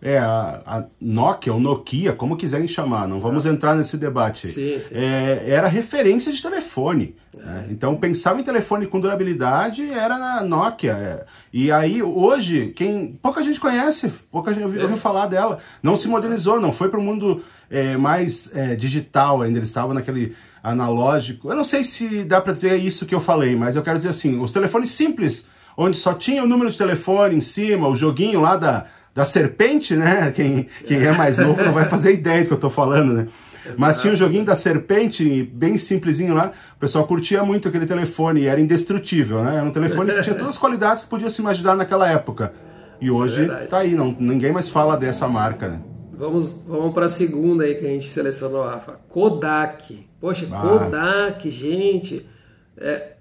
É, 0.00 0.18
a, 0.18 0.62
a, 0.64 0.84
Nokia, 1.00 1.52
ou 1.52 1.60
Nokia, 1.60 2.12
como 2.14 2.36
quiserem 2.36 2.68
chamar, 2.68 3.06
não 3.06 3.20
vamos 3.20 3.46
ah. 3.46 3.50
entrar 3.50 3.74
nesse 3.74 3.98
debate. 3.98 4.46
Sim, 4.48 4.80
sim. 4.88 4.94
É, 4.94 5.44
era 5.46 5.68
referência 5.68 6.32
de 6.32 6.40
telefone. 6.40 7.16
É. 7.34 7.38
Né? 7.38 7.66
Então, 7.70 7.94
pensava 7.96 8.40
em 8.40 8.44
telefone 8.44 8.86
com 8.86 8.98
durabilidade, 9.00 9.90
era 9.90 10.16
na 10.16 10.42
Nokia. 10.42 10.92
É. 10.92 11.24
E 11.52 11.70
aí, 11.70 12.02
hoje, 12.02 12.72
quem 12.74 13.18
pouca 13.20 13.42
gente 13.42 13.60
conhece, 13.60 14.10
pouca 14.30 14.54
gente 14.54 14.64
ouviu, 14.64 14.80
é. 14.80 14.82
ouviu 14.84 14.98
falar 14.98 15.26
dela. 15.26 15.58
Não 15.82 15.96
se 15.96 16.08
modernizou, 16.08 16.60
não 16.60 16.72
foi 16.72 16.88
para 16.88 17.00
o 17.00 17.02
mundo 17.02 17.42
é, 17.70 17.96
mais 17.96 18.52
digital 18.78 19.42
ainda, 19.42 19.58
ele 19.58 19.66
estava 19.66 19.92
naquele 19.92 20.36
analógico. 20.66 21.48
Eu 21.48 21.56
não 21.56 21.64
sei 21.64 21.84
se 21.84 22.24
dá 22.24 22.40
para 22.40 22.52
dizer 22.52 22.74
isso 22.76 23.06
que 23.06 23.14
eu 23.14 23.20
falei, 23.20 23.54
mas 23.54 23.76
eu 23.76 23.82
quero 23.82 23.98
dizer 23.98 24.08
assim, 24.08 24.40
os 24.40 24.52
telefones 24.52 24.90
simples, 24.90 25.48
onde 25.76 25.96
só 25.96 26.12
tinha 26.12 26.42
o 26.42 26.46
número 26.46 26.70
de 26.70 26.76
telefone 26.76 27.36
em 27.36 27.40
cima, 27.40 27.86
o 27.86 27.94
joguinho 27.94 28.40
lá 28.40 28.56
da, 28.56 28.86
da 29.14 29.24
serpente, 29.24 29.94
né? 29.94 30.32
Quem, 30.34 30.66
quem 30.84 30.98
é 31.04 31.12
mais 31.12 31.38
novo 31.38 31.62
não 31.62 31.72
vai 31.72 31.84
fazer 31.84 32.12
ideia 32.12 32.42
do 32.42 32.48
que 32.48 32.52
eu 32.52 32.56
estou 32.56 32.70
falando, 32.70 33.14
né? 33.14 33.28
Mas 33.76 34.00
tinha 34.00 34.12
o 34.12 34.16
joguinho 34.16 34.44
da 34.44 34.54
serpente, 34.54 35.42
bem 35.52 35.76
simplesinho 35.78 36.34
lá. 36.34 36.52
O 36.76 36.80
pessoal 36.80 37.06
curtia 37.06 37.42
muito 37.44 37.68
aquele 37.68 37.86
telefone 37.86 38.42
e 38.42 38.46
era 38.46 38.60
indestrutível, 38.60 39.42
né? 39.42 39.56
Era 39.56 39.64
um 39.64 39.72
telefone 39.72 40.12
que 40.12 40.22
tinha 40.22 40.34
todas 40.34 40.54
as 40.54 40.58
qualidades 40.58 41.04
que 41.04 41.08
podia 41.08 41.30
se 41.30 41.40
imaginar 41.40 41.76
naquela 41.76 42.08
época. 42.08 42.52
E 43.00 43.10
hoje 43.10 43.44
é 43.44 43.66
tá 43.66 43.78
aí, 43.78 43.94
não, 43.94 44.14
ninguém 44.18 44.52
mais 44.52 44.68
fala 44.68 44.96
dessa 44.96 45.28
marca, 45.28 45.68
né? 45.68 45.80
Vamos, 46.16 46.48
vamos 46.66 46.94
para 46.94 47.06
a 47.06 47.10
segunda 47.10 47.64
aí 47.64 47.74
que 47.74 47.84
a 47.84 47.90
gente 47.90 48.08
selecionou, 48.08 48.64
Rafa. 48.64 48.98
Kodak. 49.08 50.06
Poxa, 50.20 50.46
ah. 50.50 50.60
Kodak, 50.60 51.50
gente. 51.50 52.26
É, 52.78 53.16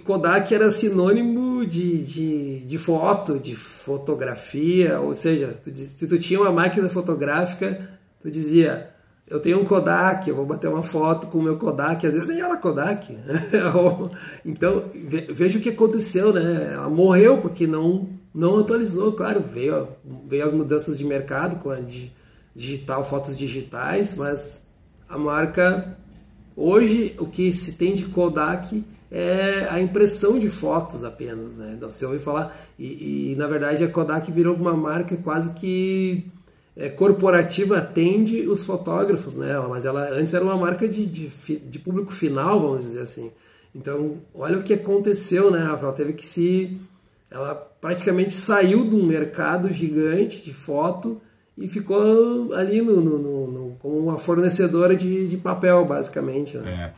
Kodak 0.00 0.54
era 0.54 0.70
sinônimo 0.70 1.66
de, 1.66 2.02
de, 2.02 2.60
de, 2.60 2.78
foto, 2.78 3.38
de 3.38 3.54
fotografia, 3.54 4.98
ou 5.00 5.14
seja, 5.14 5.58
tu, 5.62 5.70
tu, 5.70 6.08
tu 6.08 6.18
tinha 6.18 6.40
uma 6.40 6.50
máquina 6.50 6.88
fotográfica, 6.88 7.90
tu 8.20 8.30
dizia, 8.30 8.90
eu 9.28 9.38
tenho 9.38 9.60
um 9.60 9.64
Kodak, 9.64 10.28
eu 10.28 10.34
vou 10.34 10.46
bater 10.46 10.68
uma 10.68 10.82
foto 10.82 11.26
com 11.26 11.38
o 11.38 11.42
meu 11.42 11.58
Kodak, 11.58 12.06
às 12.06 12.14
vezes 12.14 12.28
nem 12.28 12.40
era 12.40 12.56
Kodak. 12.56 13.14
então, 14.46 14.84
veja 15.30 15.58
o 15.58 15.62
que 15.62 15.68
aconteceu, 15.68 16.32
né? 16.32 16.70
Ela 16.72 16.88
morreu 16.88 17.38
porque 17.38 17.66
não 17.66 18.08
não 18.34 18.58
atualizou, 18.58 19.12
claro, 19.12 19.40
veio, 19.40 19.88
veio 20.26 20.46
as 20.46 20.52
mudanças 20.52 20.96
de 20.96 21.04
mercado 21.04 21.56
com 21.56 21.70
a 21.70 21.78
digital, 22.54 23.04
fotos 23.04 23.36
digitais, 23.36 24.16
mas 24.16 24.66
a 25.08 25.18
marca 25.18 25.96
hoje 26.56 27.14
o 27.18 27.26
que 27.26 27.52
se 27.52 27.72
tem 27.72 27.92
de 27.92 28.04
Kodak 28.06 28.84
é 29.10 29.66
a 29.68 29.78
impressão 29.78 30.38
de 30.38 30.48
fotos 30.48 31.04
apenas, 31.04 31.56
né? 31.56 31.74
Então, 31.76 31.90
você 31.90 32.06
ouve 32.06 32.18
falar 32.18 32.56
e, 32.78 33.32
e, 33.32 33.36
na 33.36 33.46
verdade 33.46 33.84
a 33.84 33.88
Kodak 33.88 34.32
virou 34.32 34.56
uma 34.56 34.74
marca 34.74 35.14
quase 35.18 35.52
que 35.52 36.24
é, 36.74 36.88
corporativa 36.88 37.76
atende 37.76 38.48
os 38.48 38.64
fotógrafos, 38.64 39.36
né? 39.36 39.58
Mas 39.68 39.84
ela 39.84 40.08
antes 40.10 40.32
era 40.32 40.42
uma 40.42 40.56
marca 40.56 40.88
de, 40.88 41.04
de, 41.04 41.28
de 41.58 41.78
público 41.78 42.12
final, 42.12 42.58
vamos 42.60 42.82
dizer 42.84 43.02
assim. 43.02 43.30
Então, 43.74 44.18
olha 44.34 44.58
o 44.58 44.62
que 44.62 44.72
aconteceu, 44.72 45.50
né? 45.50 45.62
Ela 45.62 45.92
teve 45.92 46.14
que 46.14 46.26
se 46.26 46.80
ela 47.30 47.71
praticamente 47.82 48.32
saiu 48.32 48.88
de 48.88 48.94
um 48.94 49.04
mercado 49.04 49.70
gigante 49.72 50.42
de 50.42 50.54
foto 50.54 51.20
e 51.58 51.68
ficou 51.68 52.54
ali 52.54 52.80
no, 52.80 53.00
no, 53.00 53.18
no, 53.18 53.76
como 53.80 53.98
uma 53.98 54.18
fornecedora 54.18 54.94
de, 54.94 55.26
de 55.26 55.36
papel, 55.36 55.84
basicamente. 55.84 56.56
Né? 56.56 56.94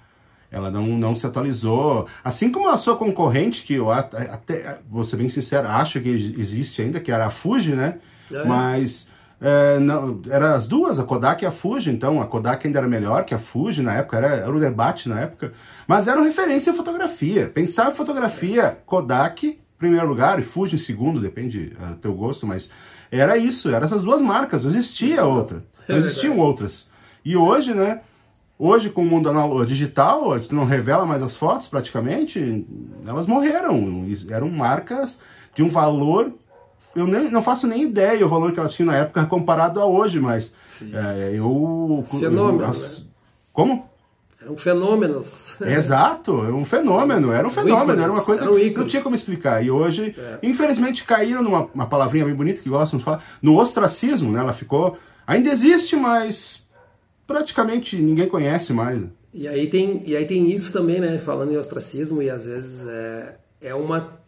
É. 0.53 0.57
Ela 0.57 0.71
não, 0.71 0.87
não 0.87 1.15
se 1.15 1.27
atualizou. 1.27 2.07
Assim 2.23 2.53
como 2.53 2.69
a 2.69 2.77
sua 2.77 2.97
concorrente, 2.97 3.65
que 3.65 3.75
eu 3.75 3.91
até, 3.91 4.79
vou 4.89 5.03
ser 5.03 5.17
bem 5.17 5.29
sincero, 5.29 5.67
acho 5.69 6.01
que 6.01 6.09
existe 6.09 6.83
ainda, 6.83 7.01
que 7.01 7.11
era 7.11 7.27
a 7.27 7.31
Fuji, 7.31 7.75
né? 7.75 7.99
É. 8.31 8.45
Mas 8.45 9.09
é, 9.41 9.79
não, 9.79 10.21
era 10.29 10.55
as 10.55 10.69
duas, 10.69 11.01
a 11.01 11.05
Kodak 11.05 11.43
e 11.43 11.47
a 11.47 11.51
Fuji, 11.51 11.91
então 11.91 12.21
a 12.21 12.27
Kodak 12.27 12.67
ainda 12.67 12.79
era 12.79 12.87
melhor 12.87 13.25
que 13.25 13.35
a 13.35 13.39
Fuji 13.39 13.83
na 13.83 13.95
época, 13.95 14.19
era, 14.19 14.29
era 14.29 14.55
o 14.55 14.61
debate 14.61 15.09
na 15.09 15.19
época, 15.21 15.55
mas 15.89 16.07
eram 16.07 16.23
referência 16.23 16.73
à 16.73 16.77
fotografia. 16.77 17.49
Pensar 17.49 17.91
em 17.91 17.95
fotografia, 17.95 18.79
Kodak 18.85 19.64
primeiro 19.85 20.09
lugar 20.09 20.39
e 20.39 20.43
Fuji 20.43 20.77
em 20.77 20.79
segundo, 20.79 21.21
depende 21.21 21.67
do 21.67 21.85
uh, 21.85 21.97
teu 21.97 22.15
gosto, 22.15 22.47
mas 22.47 22.71
era 23.11 23.37
isso, 23.37 23.69
eram 23.69 23.85
essas 23.85 24.03
duas 24.03 24.21
marcas, 24.21 24.65
não 24.65 24.71
existia 24.71 25.25
outra, 25.25 25.65
não 25.89 25.97
existiam 25.97 26.39
outras. 26.39 26.91
E 27.25 27.37
hoje, 27.37 27.75
né, 27.75 28.01
Hoje, 28.57 28.89
com 28.89 29.03
o 29.03 29.05
mundo 29.05 29.29
analógico, 29.29 29.67
digital, 29.67 30.39
que 30.39 30.55
não 30.55 30.65
revela 30.65 31.05
mais 31.05 31.23
as 31.23 31.35
fotos 31.35 31.67
praticamente, 31.67 32.65
elas 33.05 33.27
morreram. 33.27 34.07
Eram 34.31 34.49
marcas 34.49 35.21
de 35.55 35.63
um 35.63 35.69
valor. 35.69 36.33
Eu 36.95 37.05
nem, 37.05 37.29
não 37.31 37.43
faço 37.43 37.67
nem 37.67 37.83
ideia 37.83 38.25
o 38.25 38.29
valor 38.29 38.53
que 38.53 38.61
elas 38.61 38.73
tinham 38.73 38.93
na 38.93 38.99
época 38.99 39.27
comparado 39.27 39.81
a 39.81 39.87
hoje, 39.87 40.21
mas 40.21 40.55
é, 40.81 41.33
eu. 41.35 42.07
Fenômeno. 42.09 42.63
Eu, 42.63 42.69
as, 42.69 43.01
né? 43.01 43.05
Como? 43.53 43.89
Eram 44.45 44.59
fenômenos. 44.59 45.57
Exato, 45.63 46.33
é 46.45 46.53
um 46.53 46.67
fenômeno, 46.67 47.33
era 47.33 47.47
um 47.47 47.51
fenômeno, 47.51 48.03
era 48.03 48.13
uma 48.13 48.23
coisa 48.23 48.47
que 48.47 48.71
não 48.77 48.87
tinha 48.87 49.03
como 49.03 49.15
explicar. 49.15 49.65
E 49.65 49.71
hoje, 49.71 50.15
é. 50.19 50.39
infelizmente, 50.43 51.05
caíram 51.05 51.43
numa 51.43 51.87
palavrinha 51.87 52.27
bem 52.27 52.35
bonita 52.35 52.61
que 52.61 52.69
gostam 52.69 52.99
de 52.99 53.05
falar, 53.05 53.25
no 53.41 53.59
ostracismo, 53.59 54.31
né? 54.31 54.41
Ela 54.41 54.53
ficou. 54.53 54.99
Ainda 55.27 55.49
existe, 55.49 55.97
mas 55.97 56.69
praticamente 57.27 57.97
ninguém 57.97 58.29
conhece 58.29 58.75
mais. 58.75 59.03
E 59.33 59.49
aí 59.49 59.69
tem, 59.69 60.03
e 60.07 60.15
aí 60.15 60.27
tem 60.27 60.51
isso 60.51 60.71
também, 60.73 61.01
né? 61.01 61.19
Falando 61.19 61.53
em 61.53 61.57
ostracismo, 61.57 62.23
e 62.23 62.29
às 62.29 62.45
vezes 62.45 62.87
é, 62.87 63.37
é 63.63 63.75
uma, 63.75 64.21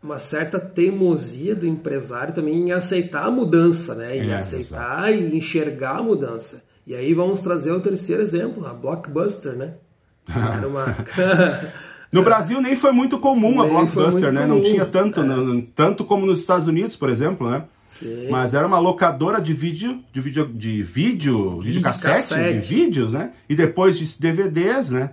uma 0.00 0.20
certa 0.20 0.60
teimosia 0.60 1.56
do 1.56 1.66
empresário 1.66 2.32
também 2.32 2.54
em 2.54 2.72
aceitar 2.72 3.24
a 3.24 3.30
mudança, 3.32 3.96
né? 3.96 4.16
Em 4.16 4.30
é, 4.30 4.36
aceitar 4.36 5.12
exato. 5.12 5.34
e 5.34 5.36
enxergar 5.36 5.96
a 5.96 6.02
mudança. 6.02 6.62
E 6.90 6.94
aí 6.96 7.14
vamos 7.14 7.38
trazer 7.38 7.70
o 7.70 7.78
terceiro 7.78 8.20
exemplo, 8.20 8.66
a 8.66 8.74
Blockbuster, 8.74 9.52
né? 9.52 9.74
Era 10.26 10.66
uma... 10.66 10.96
No 12.10 12.24
Brasil 12.24 12.60
nem 12.60 12.74
foi 12.74 12.90
muito 12.90 13.20
comum 13.20 13.50
nem 13.50 13.60
a 13.60 13.64
Blockbuster, 13.68 14.32
né? 14.32 14.42
Comum. 14.42 14.56
Não 14.56 14.62
tinha 14.64 14.84
tanto, 14.84 15.20
é. 15.20 15.64
tanto 15.76 16.04
como 16.04 16.26
nos 16.26 16.40
Estados 16.40 16.66
Unidos, 16.66 16.96
por 16.96 17.08
exemplo, 17.08 17.48
né? 17.48 17.62
Sim. 17.88 18.26
Mas 18.28 18.52
era 18.52 18.66
uma 18.66 18.80
locadora 18.80 19.40
de 19.40 19.52
vídeo, 19.52 20.02
de 20.12 20.20
vídeo, 20.20 20.50
de 20.52 20.82
vídeo, 20.82 21.60
vídeo 21.60 21.80
cassete, 21.80 22.34
de 22.34 22.60
vídeos, 22.66 23.12
né? 23.12 23.30
E 23.48 23.54
depois 23.54 23.96
de 23.96 24.20
DVDs, 24.20 24.90
né? 24.90 25.10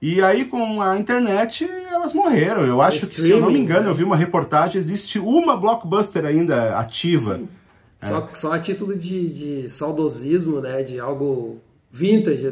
E 0.00 0.20
aí 0.20 0.44
com 0.44 0.82
a 0.82 0.98
internet 0.98 1.64
elas 1.88 2.12
morreram. 2.12 2.66
Eu 2.66 2.82
acho 2.82 3.06
que, 3.06 3.20
se 3.20 3.30
eu 3.30 3.40
não 3.40 3.52
me 3.52 3.60
engano, 3.60 3.84
né? 3.84 3.90
eu 3.90 3.94
vi 3.94 4.02
uma 4.02 4.16
reportagem, 4.16 4.80
existe 4.80 5.20
uma 5.20 5.56
blockbuster 5.56 6.24
ainda 6.24 6.76
ativa. 6.76 7.40
É. 8.02 8.06
Só, 8.06 8.28
só 8.34 8.52
a 8.52 8.58
título 8.58 8.96
de, 8.96 9.28
de 9.62 9.70
saudosismo, 9.70 10.60
né? 10.60 10.82
De 10.82 10.98
algo 10.98 11.60
vintage. 11.92 12.50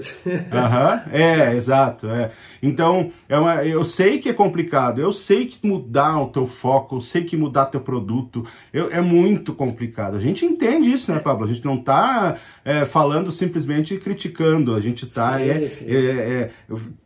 Aham, 0.53 1.03
é, 1.11 1.57
exato. 1.57 2.07
É. 2.09 2.31
Então, 2.63 3.11
é 3.27 3.39
uma, 3.39 3.65
eu 3.65 3.83
sei 3.85 4.19
que 4.19 4.29
é 4.29 4.35
complicado, 4.35 5.01
eu 5.01 5.11
sei 5.11 5.47
que 5.47 5.67
mudar 5.67 6.21
o 6.21 6.29
teu 6.29 6.47
foco, 6.47 6.97
eu 6.97 7.01
sei 7.01 7.25
que 7.25 7.39
mudar 7.39 7.67
teu 7.67 7.81
produto 7.81 8.47
eu, 8.71 8.91
é 8.91 9.01
muito 9.01 9.55
complicado. 9.55 10.19
A 10.19 10.21
gente 10.21 10.45
entende 10.45 10.93
isso, 10.93 11.11
né, 11.11 11.19
Pablo? 11.19 11.47
A 11.47 11.49
gente 11.49 11.65
não 11.65 11.77
está 11.77 12.37
é, 12.63 12.85
falando 12.85 13.33
simplesmente 13.33 13.97
criticando, 13.97 14.75
a 14.75 14.81
gente 14.81 15.07
está 15.07 15.41
é, 15.41 15.71
é, 15.87 15.95
é, 15.95 16.51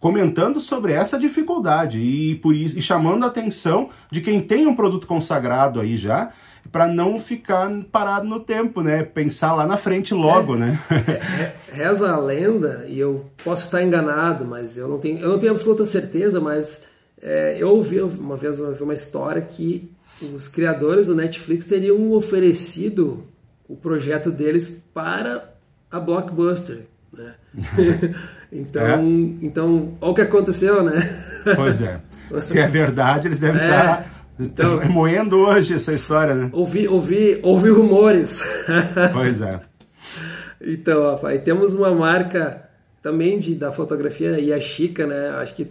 comentando 0.01 0.61
sobre 0.61 0.93
essa 0.93 1.17
dificuldade 1.17 2.01
e, 2.01 2.35
por 2.35 2.53
isso, 2.53 2.77
e 2.77 2.83
chamando 2.83 3.23
a 3.23 3.29
atenção 3.29 3.91
de 4.11 4.21
quem 4.21 4.41
tem 4.41 4.67
um 4.67 4.75
produto 4.75 5.07
consagrado 5.07 5.81
aí 5.81 5.97
já, 5.97 6.33
para 6.71 6.89
não 6.89 7.19
ficar 7.19 7.71
parado 7.93 8.27
no 8.27 8.41
tempo, 8.41 8.83
né? 8.83 9.03
Pensar 9.03 9.55
lá 9.55 9.67
na 9.67 9.77
frente 9.77 10.15
logo, 10.15 10.55
é, 10.57 10.59
né? 10.59 10.81
É, 10.91 11.53
reza 11.73 12.11
a 12.11 12.19
lenda, 12.19 12.85
e 12.89 12.99
eu 12.99 13.27
posso 13.45 13.65
estar 13.65 13.83
enganado, 13.83 14.45
mas 14.45 14.77
eu 14.77 14.89
não 14.89 14.99
tenho, 14.99 15.19
eu 15.19 15.29
não 15.29 15.39
tenho 15.39 15.53
absoluta 15.53 15.85
certeza, 15.85 16.41
mas 16.41 16.83
é, 17.21 17.57
eu 17.59 17.69
ouvi 17.71 18.01
uma 18.01 18.37
vez 18.37 18.61
uma, 18.61 18.71
uma 18.71 18.95
história 18.95 19.41
que 19.41 19.91
os 20.21 20.49
criadores 20.49 21.07
do 21.07 21.15
Netflix 21.15 21.67
teriam 21.67 22.13
oferecido 22.13 23.25
o 23.69 23.77
projeto 23.77 24.31
deles 24.31 24.83
para 24.93 25.55
a 25.91 25.99
Blockbuster, 25.99 26.87
né? 27.13 27.35
então, 28.53 28.83
é. 28.83 29.45
então, 29.45 29.97
olha 30.01 30.13
o 30.13 30.15
que 30.15 30.21
aconteceu, 30.21 30.83
né? 30.83 31.25
Pois 31.57 31.81
é. 31.81 32.01
Se 32.41 32.59
é 32.59 32.67
verdade, 32.67 33.29
eles 33.29 33.41
devem 33.41 33.61
é. 33.61 33.65
estar 33.65 34.14
então, 34.39 34.83
é 34.83 34.89
moendo 34.89 35.37
hoje 35.39 35.75
essa 35.75 35.93
história, 35.93 36.35
né? 36.35 36.51
Ouvi, 36.53 36.89
ouvi, 36.89 37.39
ouvi 37.43 37.71
rumores. 37.71 38.43
Pois 39.13 39.41
é. 39.41 39.61
então, 40.61 41.13
rapaz, 41.13 41.43
temos 41.43 41.75
uma 41.75 41.95
marca 41.95 42.69
também 43.03 43.39
de, 43.39 43.55
da 43.55 43.71
fotografia 43.71 44.41
Yashica, 44.41 45.07
né? 45.07 45.31
Acho 45.41 45.55
que 45.55 45.71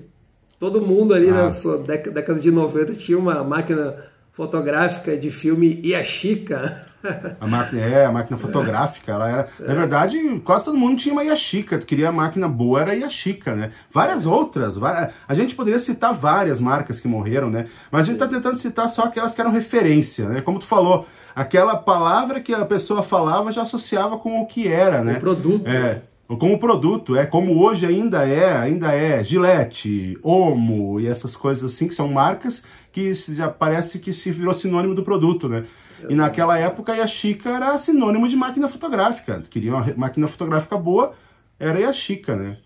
todo 0.59 0.81
mundo 0.81 1.13
ali 1.13 1.29
ah. 1.29 1.33
na 1.33 1.51
sua 1.51 1.77
década 1.77 2.39
de 2.39 2.51
90 2.51 2.93
tinha 2.93 3.17
uma 3.17 3.43
máquina 3.43 3.95
fotográfica 4.33 5.15
de 5.15 5.31
filme 5.31 5.79
Yashica. 5.85 6.87
A 7.39 7.45
máquina, 7.45 7.81
é, 7.81 8.05
a 8.05 8.11
máquina 8.13 8.37
fotográfica, 8.37 9.11
ela 9.11 9.29
era. 9.29 9.49
É. 9.59 9.67
Na 9.67 9.73
verdade, 9.73 10.17
quase 10.39 10.63
todo 10.63 10.77
mundo 10.77 10.97
tinha 10.97 11.11
uma 11.11 11.25
Yashica. 11.25 11.77
Queria 11.79 12.07
a 12.07 12.13
máquina 12.13 12.47
boa, 12.47 12.79
era 12.79 12.91
a 12.93 12.95
Yashica, 12.95 13.53
né? 13.53 13.71
Várias 13.91 14.25
outras. 14.25 14.77
Várias, 14.77 15.13
a 15.27 15.33
gente 15.33 15.53
poderia 15.53 15.79
citar 15.79 16.13
várias 16.13 16.61
marcas 16.61 17.01
que 17.01 17.07
morreram, 17.09 17.49
né? 17.49 17.67
Mas 17.91 18.03
a 18.03 18.05
gente 18.05 18.13
está 18.13 18.25
tentando 18.25 18.55
citar 18.55 18.87
só 18.87 19.03
aquelas 19.03 19.33
que 19.33 19.41
eram 19.41 19.51
referência, 19.51 20.29
né? 20.29 20.39
Como 20.39 20.59
tu 20.59 20.65
falou, 20.65 21.05
aquela 21.35 21.75
palavra 21.75 22.39
que 22.39 22.53
a 22.53 22.65
pessoa 22.65 23.03
falava 23.03 23.51
já 23.51 23.63
associava 23.63 24.17
com 24.17 24.41
o 24.41 24.45
que 24.45 24.69
era, 24.69 25.03
né? 25.03 25.17
O 25.17 25.19
produto. 25.19 25.67
É. 25.67 26.03
Como 26.25 26.57
produto, 26.57 27.17
é 27.17 27.25
como 27.25 27.61
hoje 27.61 27.85
ainda 27.85 28.25
é, 28.27 28.57
ainda 28.57 28.93
é 28.93 29.21
Gillette, 29.23 30.17
Omo 30.23 30.99
e 30.99 31.05
essas 31.05 31.35
coisas 31.35 31.73
assim, 31.73 31.87
que 31.87 31.93
são 31.93 32.07
marcas 32.07 32.63
que 32.93 33.11
já 33.11 33.49
parece 33.49 33.97
que 33.97 34.13
se 34.13 34.31
virou 34.31 34.53
sinônimo 34.53 34.93
do 34.93 35.03
produto, 35.03 35.49
né? 35.49 35.65
E 36.07 36.15
naquela 36.15 36.57
época 36.57 36.93
a 36.93 36.97
Yashica 36.97 37.49
era 37.49 37.77
sinônimo 37.77 38.27
de 38.29 38.35
máquina 38.35 38.67
fotográfica. 38.67 39.41
Queria 39.49 39.73
uma 39.73 39.93
máquina 39.97 40.27
fotográfica 40.27 40.77
boa, 40.77 41.13
era 41.59 41.79
a 41.79 41.81
Yashica, 41.81 42.35
né? 42.35 42.57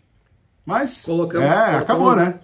Mas 0.66 1.06
colocamos, 1.06 1.48
é, 1.48 1.50
colocamos, 1.50 1.82
acabou, 1.82 2.16
né? 2.16 2.40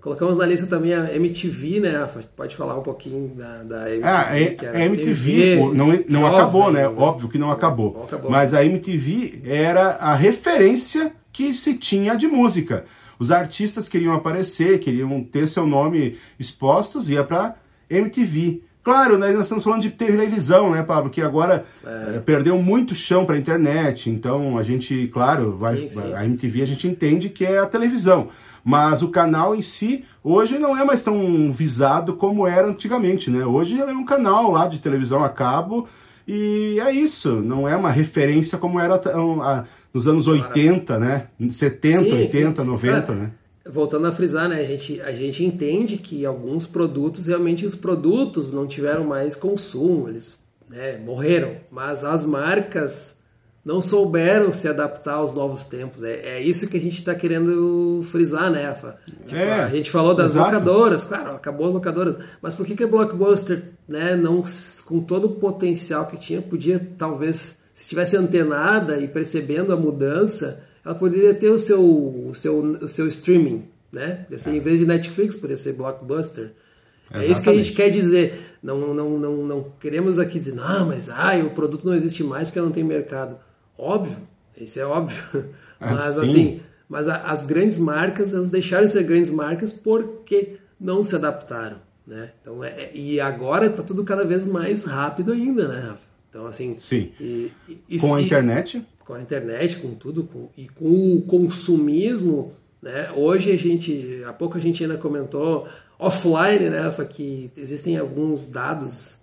Colocamos 0.00 0.36
na 0.36 0.44
lista 0.44 0.66
também 0.66 0.92
a 0.92 1.14
MTV, 1.14 1.80
né? 1.80 2.08
Pode 2.36 2.56
falar 2.56 2.76
um 2.76 2.82
pouquinho 2.82 3.28
da, 3.28 3.62
da 3.62 3.90
MTV. 3.90 4.04
Ah, 4.04 4.20
a, 4.20 4.76
a 4.76 4.84
MTV 4.84 5.56
pô, 5.58 5.72
não, 5.72 6.04
não 6.08 6.26
acabou, 6.26 6.72
né? 6.72 6.82
né? 6.82 6.88
Óbvio 6.88 7.28
que 7.28 7.38
não 7.38 7.50
acabou. 7.50 7.94
Não 7.94 8.04
acabou. 8.04 8.30
Mas 8.30 8.52
a 8.52 8.64
MTV 8.64 9.42
era 9.46 9.90
a 9.92 10.14
referência 10.14 11.12
que 11.32 11.54
se 11.54 11.78
tinha 11.78 12.16
de 12.16 12.26
música. 12.26 12.84
Os 13.18 13.30
artistas 13.30 13.88
queriam 13.88 14.14
aparecer, 14.14 14.80
queriam 14.80 15.22
ter 15.22 15.46
seu 15.46 15.66
nome 15.66 16.18
expostos, 16.38 17.08
ia 17.08 17.24
para 17.24 17.56
MTV. 17.88 18.62
Claro, 18.82 19.16
nós 19.16 19.34
estamos 19.40 19.64
falando 19.64 19.80
de 19.80 19.90
televisão, 19.90 20.70
né, 20.70 20.82
Pablo? 20.82 21.10
Que 21.10 21.22
agora 21.22 21.64
é. 21.82 22.16
É, 22.16 22.18
perdeu 22.18 22.60
muito 22.60 22.94
chão 22.94 23.24
para 23.24 23.34
a 23.34 23.38
internet. 23.38 24.10
Então 24.10 24.58
a 24.58 24.62
gente, 24.62 25.08
claro, 25.08 25.56
vai, 25.56 25.76
sim, 25.76 25.90
sim. 25.90 26.12
a 26.14 26.24
MTV 26.24 26.62
a 26.62 26.66
gente 26.66 26.86
entende 26.86 27.30
que 27.30 27.46
é 27.46 27.58
a 27.58 27.66
televisão. 27.66 28.28
Mas 28.62 29.02
o 29.02 29.08
canal 29.08 29.54
em 29.54 29.62
si, 29.62 30.04
hoje 30.22 30.58
não 30.58 30.76
é 30.76 30.84
mais 30.84 31.02
tão 31.02 31.50
visado 31.50 32.14
como 32.14 32.46
era 32.46 32.68
antigamente, 32.68 33.30
né? 33.30 33.44
Hoje 33.44 33.78
ele 33.78 33.90
é 33.90 33.94
um 33.94 34.04
canal 34.04 34.50
lá 34.50 34.68
de 34.68 34.78
televisão 34.78 35.24
a 35.24 35.30
cabo 35.30 35.88
e 36.28 36.78
é 36.80 36.90
isso. 36.90 37.36
Não 37.40 37.66
é 37.66 37.74
uma 37.76 37.90
referência 37.90 38.58
como 38.58 38.78
era 38.78 38.98
nos 39.94 40.08
anos 40.08 40.26
80, 40.26 40.98
né? 40.98 41.28
70, 41.50 42.04
sim, 42.04 42.12
80, 42.12 42.64
90, 42.64 43.14
né? 43.14 43.30
voltando 43.66 44.06
a 44.06 44.12
frisar, 44.12 44.48
né, 44.48 44.60
a 44.60 44.64
gente, 44.64 45.00
a 45.00 45.12
gente 45.12 45.42
entende 45.42 45.96
que 45.96 46.26
alguns 46.26 46.66
produtos, 46.66 47.26
realmente 47.26 47.64
os 47.64 47.74
produtos 47.74 48.52
não 48.52 48.66
tiveram 48.66 49.04
mais 49.04 49.34
consumo, 49.34 50.08
eles 50.08 50.38
né, 50.68 50.98
morreram, 50.98 51.56
mas 51.70 52.04
as 52.04 52.24
marcas 52.24 53.16
não 53.64 53.80
souberam 53.80 54.52
se 54.52 54.68
adaptar 54.68 55.14
aos 55.14 55.32
novos 55.32 55.64
tempos. 55.64 56.02
É, 56.02 56.36
é 56.36 56.40
isso 56.42 56.68
que 56.68 56.76
a 56.76 56.80
gente 56.80 56.98
está 56.98 57.14
querendo 57.14 58.02
frisar, 58.10 58.50
né, 58.50 58.66
Afa? 58.66 58.98
Tipo, 59.26 59.36
é, 59.36 59.62
a 59.62 59.70
gente 59.70 59.90
falou 59.90 60.14
das 60.14 60.32
exato. 60.32 60.52
locadoras, 60.52 61.04
claro, 61.04 61.30
acabou 61.30 61.68
as 61.68 61.72
locadoras, 61.72 62.18
mas 62.42 62.52
por 62.52 62.66
que, 62.66 62.76
que 62.76 62.84
a 62.84 62.88
Blockbuster, 62.88 63.62
né, 63.88 64.14
não, 64.14 64.42
com 64.84 65.00
todo 65.00 65.28
o 65.28 65.36
potencial 65.36 66.06
que 66.06 66.18
tinha, 66.18 66.42
podia 66.42 66.78
talvez, 66.98 67.58
se 67.74 67.82
estivesse 67.82 68.16
antenada 68.16 68.98
e 68.98 69.08
percebendo 69.08 69.72
a 69.72 69.76
mudança, 69.76 70.62
ela 70.84 70.94
poderia 70.94 71.34
ter 71.34 71.50
o 71.50 71.58
seu, 71.58 71.82
o 71.82 72.32
seu, 72.32 72.60
o 72.60 72.88
seu 72.88 73.08
streaming, 73.08 73.64
né? 73.92 74.26
Ser, 74.38 74.50
é. 74.50 74.56
Em 74.56 74.60
vez 74.60 74.78
de 74.78 74.86
Netflix, 74.86 75.34
poderia 75.34 75.58
ser 75.58 75.72
Blockbuster. 75.72 76.52
Exatamente. 77.10 77.28
É 77.28 77.32
isso 77.32 77.42
que 77.42 77.50
a 77.50 77.54
gente 77.54 77.72
quer 77.72 77.90
dizer. 77.90 78.56
Não, 78.62 78.94
não, 78.94 79.18
não, 79.18 79.36
não 79.44 79.72
queremos 79.80 80.18
aqui 80.20 80.38
dizer, 80.38 80.54
não, 80.54 80.86
mas 80.86 81.10
ai, 81.10 81.42
o 81.42 81.50
produto 81.50 81.84
não 81.84 81.94
existe 81.94 82.22
mais 82.22 82.48
porque 82.48 82.60
não 82.60 82.70
tem 82.70 82.84
mercado. 82.84 83.36
Óbvio, 83.76 84.16
isso 84.56 84.78
é 84.78 84.86
óbvio. 84.86 85.18
É, 85.80 85.90
mas 85.90 86.14
sim. 86.14 86.22
assim, 86.22 86.60
Mas 86.88 87.08
a, 87.08 87.22
as 87.24 87.44
grandes 87.44 87.76
marcas, 87.76 88.32
elas 88.32 88.50
deixaram 88.50 88.86
de 88.86 88.92
ser 88.92 89.02
grandes 89.02 89.30
marcas 89.30 89.72
porque 89.72 90.58
não 90.80 91.02
se 91.02 91.16
adaptaram, 91.16 91.78
né? 92.06 92.30
Então, 92.40 92.62
é 92.62 92.90
e 92.94 93.20
agora 93.20 93.66
está 93.66 93.82
tudo 93.82 94.04
cada 94.04 94.24
vez 94.24 94.46
mais 94.46 94.84
rápido 94.84 95.32
ainda, 95.32 95.68
né, 95.68 95.80
Rafa? 95.80 96.13
Então, 96.34 96.48
assim... 96.48 96.74
Sim. 96.80 97.12
E, 97.20 97.52
e, 97.88 97.96
com 97.96 98.08
se, 98.08 98.14
a 98.14 98.20
internet? 98.20 98.84
Com 99.06 99.14
a 99.14 99.22
internet, 99.22 99.76
com 99.76 99.94
tudo, 99.94 100.24
com, 100.24 100.48
e 100.56 100.68
com 100.68 101.14
o 101.14 101.22
consumismo, 101.22 102.54
né? 102.82 103.12
Hoje 103.14 103.52
a 103.52 103.56
gente, 103.56 104.20
há 104.26 104.32
pouco 104.32 104.58
a 104.58 104.60
gente 104.60 104.82
ainda 104.82 104.96
comentou 104.96 105.68
offline, 105.96 106.70
né, 106.70 106.80
Rafa, 106.80 107.04
que 107.04 107.52
existem 107.56 107.96
alguns 107.96 108.50
dados 108.50 109.16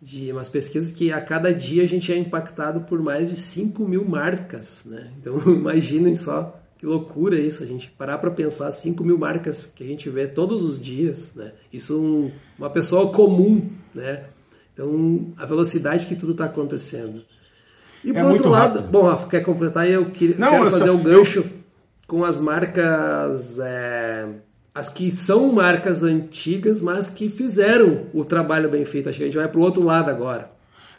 de 0.00 0.32
umas 0.32 0.48
pesquisas 0.48 0.92
que 0.92 1.12
a 1.12 1.20
cada 1.20 1.54
dia 1.54 1.84
a 1.84 1.86
gente 1.86 2.12
é 2.12 2.16
impactado 2.16 2.80
por 2.80 3.00
mais 3.00 3.30
de 3.30 3.36
5 3.36 3.84
mil 3.86 4.04
marcas, 4.04 4.82
né? 4.84 5.12
Então 5.20 5.38
imaginem 5.46 6.16
só 6.16 6.60
que 6.76 6.84
loucura 6.84 7.38
isso, 7.38 7.62
a 7.62 7.66
gente 7.66 7.88
parar 7.92 8.18
para 8.18 8.32
pensar 8.32 8.72
5 8.72 9.04
mil 9.04 9.16
marcas 9.16 9.66
que 9.66 9.84
a 9.84 9.86
gente 9.86 10.10
vê 10.10 10.26
todos 10.26 10.64
os 10.64 10.82
dias, 10.82 11.32
né? 11.36 11.52
Isso 11.72 12.02
um, 12.02 12.32
uma 12.58 12.68
pessoa 12.68 13.12
comum, 13.12 13.70
né? 13.94 14.24
Então 14.72 15.32
a 15.36 15.46
velocidade 15.46 16.06
que 16.06 16.16
tudo 16.16 16.32
está 16.32 16.46
acontecendo. 16.46 17.22
E 18.04 18.10
é 18.10 18.14
por 18.14 18.32
outro 18.32 18.48
lado, 18.48 18.76
rápido. 18.76 18.90
bom, 18.90 19.04
Rafa, 19.04 19.26
quer 19.28 19.40
completar? 19.40 19.88
Eu, 19.88 20.10
queria, 20.10 20.36
Não, 20.36 20.50
quero 20.50 20.64
eu 20.64 20.70
fazer 20.70 20.86
só, 20.86 20.92
um 20.92 21.02
gancho 21.02 21.38
eu... 21.40 21.50
com 22.06 22.24
as 22.24 22.40
marcas... 22.40 23.58
É 23.58 24.28
as 24.74 24.88
que 24.88 25.12
são 25.12 25.52
marcas 25.52 26.02
antigas, 26.02 26.80
mas 26.80 27.08
que 27.08 27.28
fizeram 27.28 28.06
o 28.14 28.24
trabalho 28.24 28.70
bem 28.70 28.84
feito. 28.84 29.08
Acho 29.08 29.18
que 29.18 29.24
a 29.24 29.26
gente 29.26 29.36
vai 29.36 29.48
para 29.48 29.60
o 29.60 29.62
outro 29.62 29.82
lado 29.82 30.10
agora. 30.10 30.50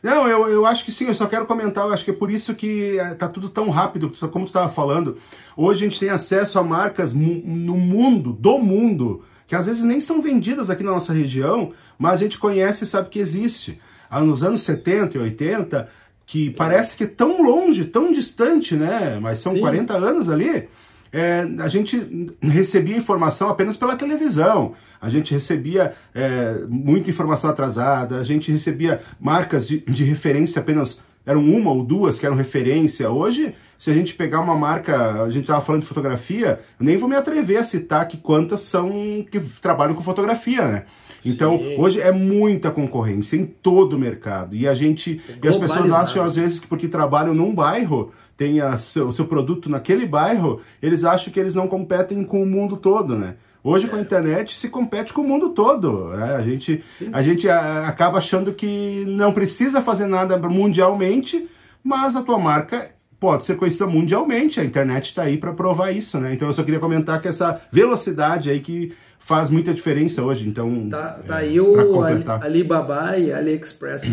Não, 0.02 0.28
eu, 0.28 0.48
eu 0.50 0.66
acho 0.66 0.84
que 0.84 0.92
sim, 0.92 1.08
eu 1.08 1.14
só 1.14 1.26
quero 1.28 1.46
comentar, 1.46 1.86
eu 1.86 1.94
acho 1.94 2.04
que 2.04 2.12
é 2.12 2.14
por 2.14 2.30
isso 2.30 2.54
que 2.54 3.00
eh, 3.00 3.16
tá 3.16 3.28
tudo 3.28 3.48
tão 3.48 3.70
rápido, 3.70 4.12
como 4.32 4.46
tu 4.46 4.50
estava 4.50 4.68
falando. 4.68 5.18
Hoje 5.56 5.86
a 5.86 5.90
gente 5.90 6.00
tem 6.00 6.10
acesso 6.10 6.60
a 6.60 6.64
marcas 6.64 7.14
no 7.14 7.78
mundo, 7.78 8.34
do 8.34 8.60
mundo, 8.60 9.24
que 9.48 9.56
às 9.56 9.66
vezes 9.66 9.84
nem 9.84 10.02
são 10.02 10.22
vendidas 10.22 10.70
aqui 10.70 10.84
na 10.84 10.92
nossa 10.92 11.14
região, 11.14 11.74
mas 11.98 12.14
a 12.14 12.24
gente 12.24 12.38
conhece 12.38 12.84
e 12.84 12.88
sabe 12.88 13.10
que 13.10 13.20
existe. 13.20 13.82
Ah, 14.10 14.22
nos 14.22 14.44
anos 14.44 14.62
70 14.62 15.18
e 15.18 15.22
80, 15.22 15.90
que 16.26 16.50
parece 16.52 16.96
que 16.96 17.04
é 17.04 17.08
tão 17.08 17.42
longe, 17.42 17.86
tão 17.86 18.12
distante, 18.12 18.76
né? 18.76 19.20
Mas 19.22 19.40
são 19.40 19.54
sim. 19.54 19.60
40 19.60 19.94
anos 19.94 20.30
ali 20.30 20.68
é, 21.14 21.48
a 21.60 21.68
gente 21.68 22.36
recebia 22.42 22.98
informação 22.98 23.48
apenas 23.48 23.78
pela 23.78 23.96
televisão, 23.96 24.74
a 25.00 25.12
gente 25.12 25.32
recebia 25.32 25.94
é, 26.14 26.64
muita 26.68 27.12
informação 27.12 27.52
atrasada, 27.52 28.18
a 28.18 28.24
gente 28.24 28.52
recebia 28.52 29.00
marcas 29.20 29.68
de, 29.68 29.80
de 29.82 30.04
referência 30.04 30.60
apenas, 30.60 31.02
eram 31.24 31.48
uma 31.48 31.72
ou 31.72 31.84
duas 31.84 32.18
que 32.18 32.26
eram 32.26 32.36
referência. 32.36 33.12
Hoje, 33.12 33.54
se 33.84 33.92
a 33.92 33.94
gente 33.94 34.14
pegar 34.14 34.40
uma 34.40 34.56
marca, 34.56 35.24
a 35.24 35.30
gente 35.30 35.42
estava 35.42 35.60
falando 35.60 35.82
de 35.82 35.90
fotografia, 35.90 36.62
eu 36.80 36.86
nem 36.86 36.96
vou 36.96 37.10
me 37.10 37.18
atrever 37.18 37.58
a 37.58 37.66
citar 37.66 38.08
que 38.08 38.16
quantas 38.16 38.62
são 38.62 38.90
que 39.30 39.42
trabalham 39.62 39.94
com 39.94 40.02
fotografia, 40.02 40.66
né? 40.66 40.86
Então, 41.26 41.58
Sim. 41.58 41.76
hoje 41.78 42.00
é 42.00 42.10
muita 42.10 42.72
concorrência 42.72 43.36
em 43.36 43.46
todo 43.46 43.98
o 43.98 44.00
mercado. 44.00 44.56
E 44.56 44.70
a 44.70 44.74
gente. 44.74 45.22
E 45.44 45.46
as 45.46 45.58
pessoas 45.58 45.92
acham, 45.92 46.24
às 46.24 46.38
vezes, 46.38 46.62
que 46.62 46.68
porque 46.68 46.88
trabalham 46.88 47.34
num 47.34 47.54
bairro, 47.54 48.14
tem 48.38 48.62
o 48.62 48.78
seu, 48.80 49.12
seu 49.12 49.26
produto 49.26 49.70
naquele 49.70 50.06
bairro, 50.06 50.62
eles 50.82 51.04
acham 51.04 51.34
que 51.34 51.38
eles 51.38 51.54
não 51.54 51.68
competem 51.68 52.24
com 52.24 52.42
o 52.42 52.46
mundo 52.46 52.78
todo, 52.78 53.18
né? 53.18 53.36
Hoje 53.62 53.90
com 53.90 53.98
a 53.98 54.02
internet 54.02 54.58
se 54.58 54.70
compete 54.70 55.12
com 55.12 55.24
o 55.24 55.28
mundo 55.28 55.50
todo. 55.50 56.08
Né? 56.08 56.36
A 56.36 56.42
gente, 56.42 56.82
a 57.12 57.22
gente 57.22 57.50
acaba 57.50 58.20
achando 58.20 58.54
que 58.54 59.04
não 59.10 59.34
precisa 59.34 59.82
fazer 59.82 60.08
nada 60.08 60.38
mundialmente, 60.38 61.50
mas 61.84 62.16
a 62.16 62.22
tua 62.22 62.40
marca 62.40 62.94
pode 63.24 63.46
ser 63.46 63.56
conhecida 63.56 63.88
mundialmente. 63.88 64.60
A 64.60 64.66
internet 64.66 65.06
está 65.06 65.24
aí 65.24 65.38
para 65.38 65.54
provar 65.54 65.94
isso, 65.94 66.20
né? 66.20 66.34
Então 66.34 66.50
eu 66.50 66.54
só 66.54 66.62
queria 66.62 66.80
comentar 66.82 67.22
que 67.22 67.30
essa 67.30 67.62
velocidade 67.72 68.50
aí 68.50 68.60
que 68.60 68.94
faz 69.18 69.50
muita 69.50 69.74
diferença 69.74 70.22
hoje. 70.22 70.46
Então 70.46 70.90
tá, 70.90 71.22
tá 71.26 71.42
é, 71.42 71.46
aí 71.46 71.62
o 71.62 72.02
Alibaba 72.42 73.18
e 73.18 73.32
AliExpress 73.32 74.04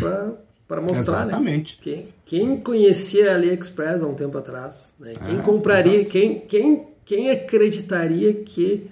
para 0.69 0.81
mostrar, 0.81 1.27
né? 1.27 1.33
Exatamente. 1.33 1.75
né? 1.75 1.83
Quem, 1.83 2.09
quem 2.25 2.57
conhecia 2.61 3.35
AliExpress 3.35 4.01
há 4.01 4.07
um 4.07 4.15
tempo 4.15 4.39
atrás, 4.39 4.95
né? 5.01 5.15
Quem 5.27 5.41
é, 5.41 5.43
compraria, 5.43 6.05
quem, 6.05 6.39
quem, 6.39 6.87
quem 7.05 7.33
acreditaria 7.33 8.33
que 8.33 8.89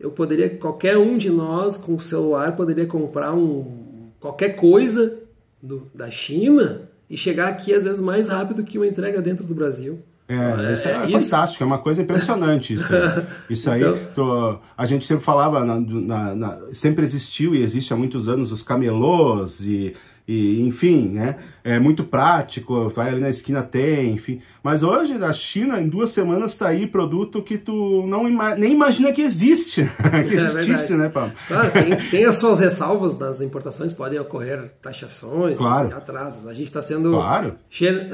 eu 0.00 0.10
poderia, 0.10 0.48
qualquer 0.48 0.96
um 0.96 1.18
de 1.18 1.28
nós 1.28 1.76
com 1.76 1.94
o 1.94 2.00
celular 2.00 2.56
poderia 2.56 2.86
comprar 2.86 3.34
um 3.34 4.08
qualquer 4.18 4.56
coisa 4.56 5.18
do, 5.62 5.90
da 5.94 6.10
China 6.10 6.87
e 7.10 7.16
chegar 7.16 7.48
aqui 7.48 7.74
às 7.74 7.84
vezes 7.84 8.00
mais 8.00 8.28
rápido 8.28 8.64
que 8.64 8.78
uma 8.78 8.86
entrega 8.86 9.20
dentro 9.20 9.44
do 9.44 9.54
Brasil. 9.54 10.00
É, 10.28 10.74
isso 10.74 10.86
é, 10.86 10.92
é 10.92 11.20
fantástico, 11.20 11.64
é 11.64 11.66
uma 11.66 11.78
coisa 11.78 12.02
impressionante 12.02 12.74
isso. 12.74 12.92
Isso 13.48 13.70
aí, 13.70 13.80
então... 13.80 13.98
tô, 14.14 14.58
a 14.76 14.84
gente 14.84 15.06
sempre 15.06 15.24
falava, 15.24 15.64
na, 15.64 15.80
na, 15.80 16.34
na, 16.34 16.58
sempre 16.70 17.02
existiu 17.02 17.54
e 17.54 17.62
existe 17.62 17.94
há 17.94 17.96
muitos 17.96 18.28
anos 18.28 18.52
os 18.52 18.62
camelôs 18.62 19.60
e 19.60 19.96
e 20.28 20.60
enfim, 20.60 21.08
né? 21.08 21.36
É 21.64 21.78
muito 21.78 22.04
prático, 22.04 22.90
vai 22.90 23.08
ali 23.08 23.20
na 23.20 23.30
esquina 23.30 23.62
tem, 23.62 24.12
enfim. 24.12 24.42
Mas 24.62 24.82
hoje 24.82 25.14
a 25.14 25.32
China 25.32 25.80
em 25.80 25.88
duas 25.88 26.10
semanas 26.10 26.52
está 26.52 26.68
aí 26.68 26.86
produto 26.86 27.42
que 27.42 27.56
tu 27.56 28.06
não 28.06 28.28
ima 28.28 28.54
nem 28.54 28.74
imagina 28.74 29.10
que 29.10 29.22
existe, 29.22 29.84
que 30.28 30.34
é 30.34 30.34
existisse, 30.34 30.92
é 30.92 30.96
né, 30.96 31.08
Paulo? 31.08 31.32
Claro, 31.46 31.70
tem, 31.72 31.96
tem, 32.10 32.24
as 32.26 32.36
suas 32.36 32.58
ressalvas 32.58 33.14
das 33.14 33.40
importações, 33.40 33.94
podem 33.94 34.18
ocorrer 34.18 34.70
taxações, 34.82 35.56
claro. 35.56 35.96
atrasos. 35.96 36.46
A 36.46 36.52
gente 36.52 36.66
está 36.66 36.82
sendo 36.82 37.12
claro. 37.12 37.54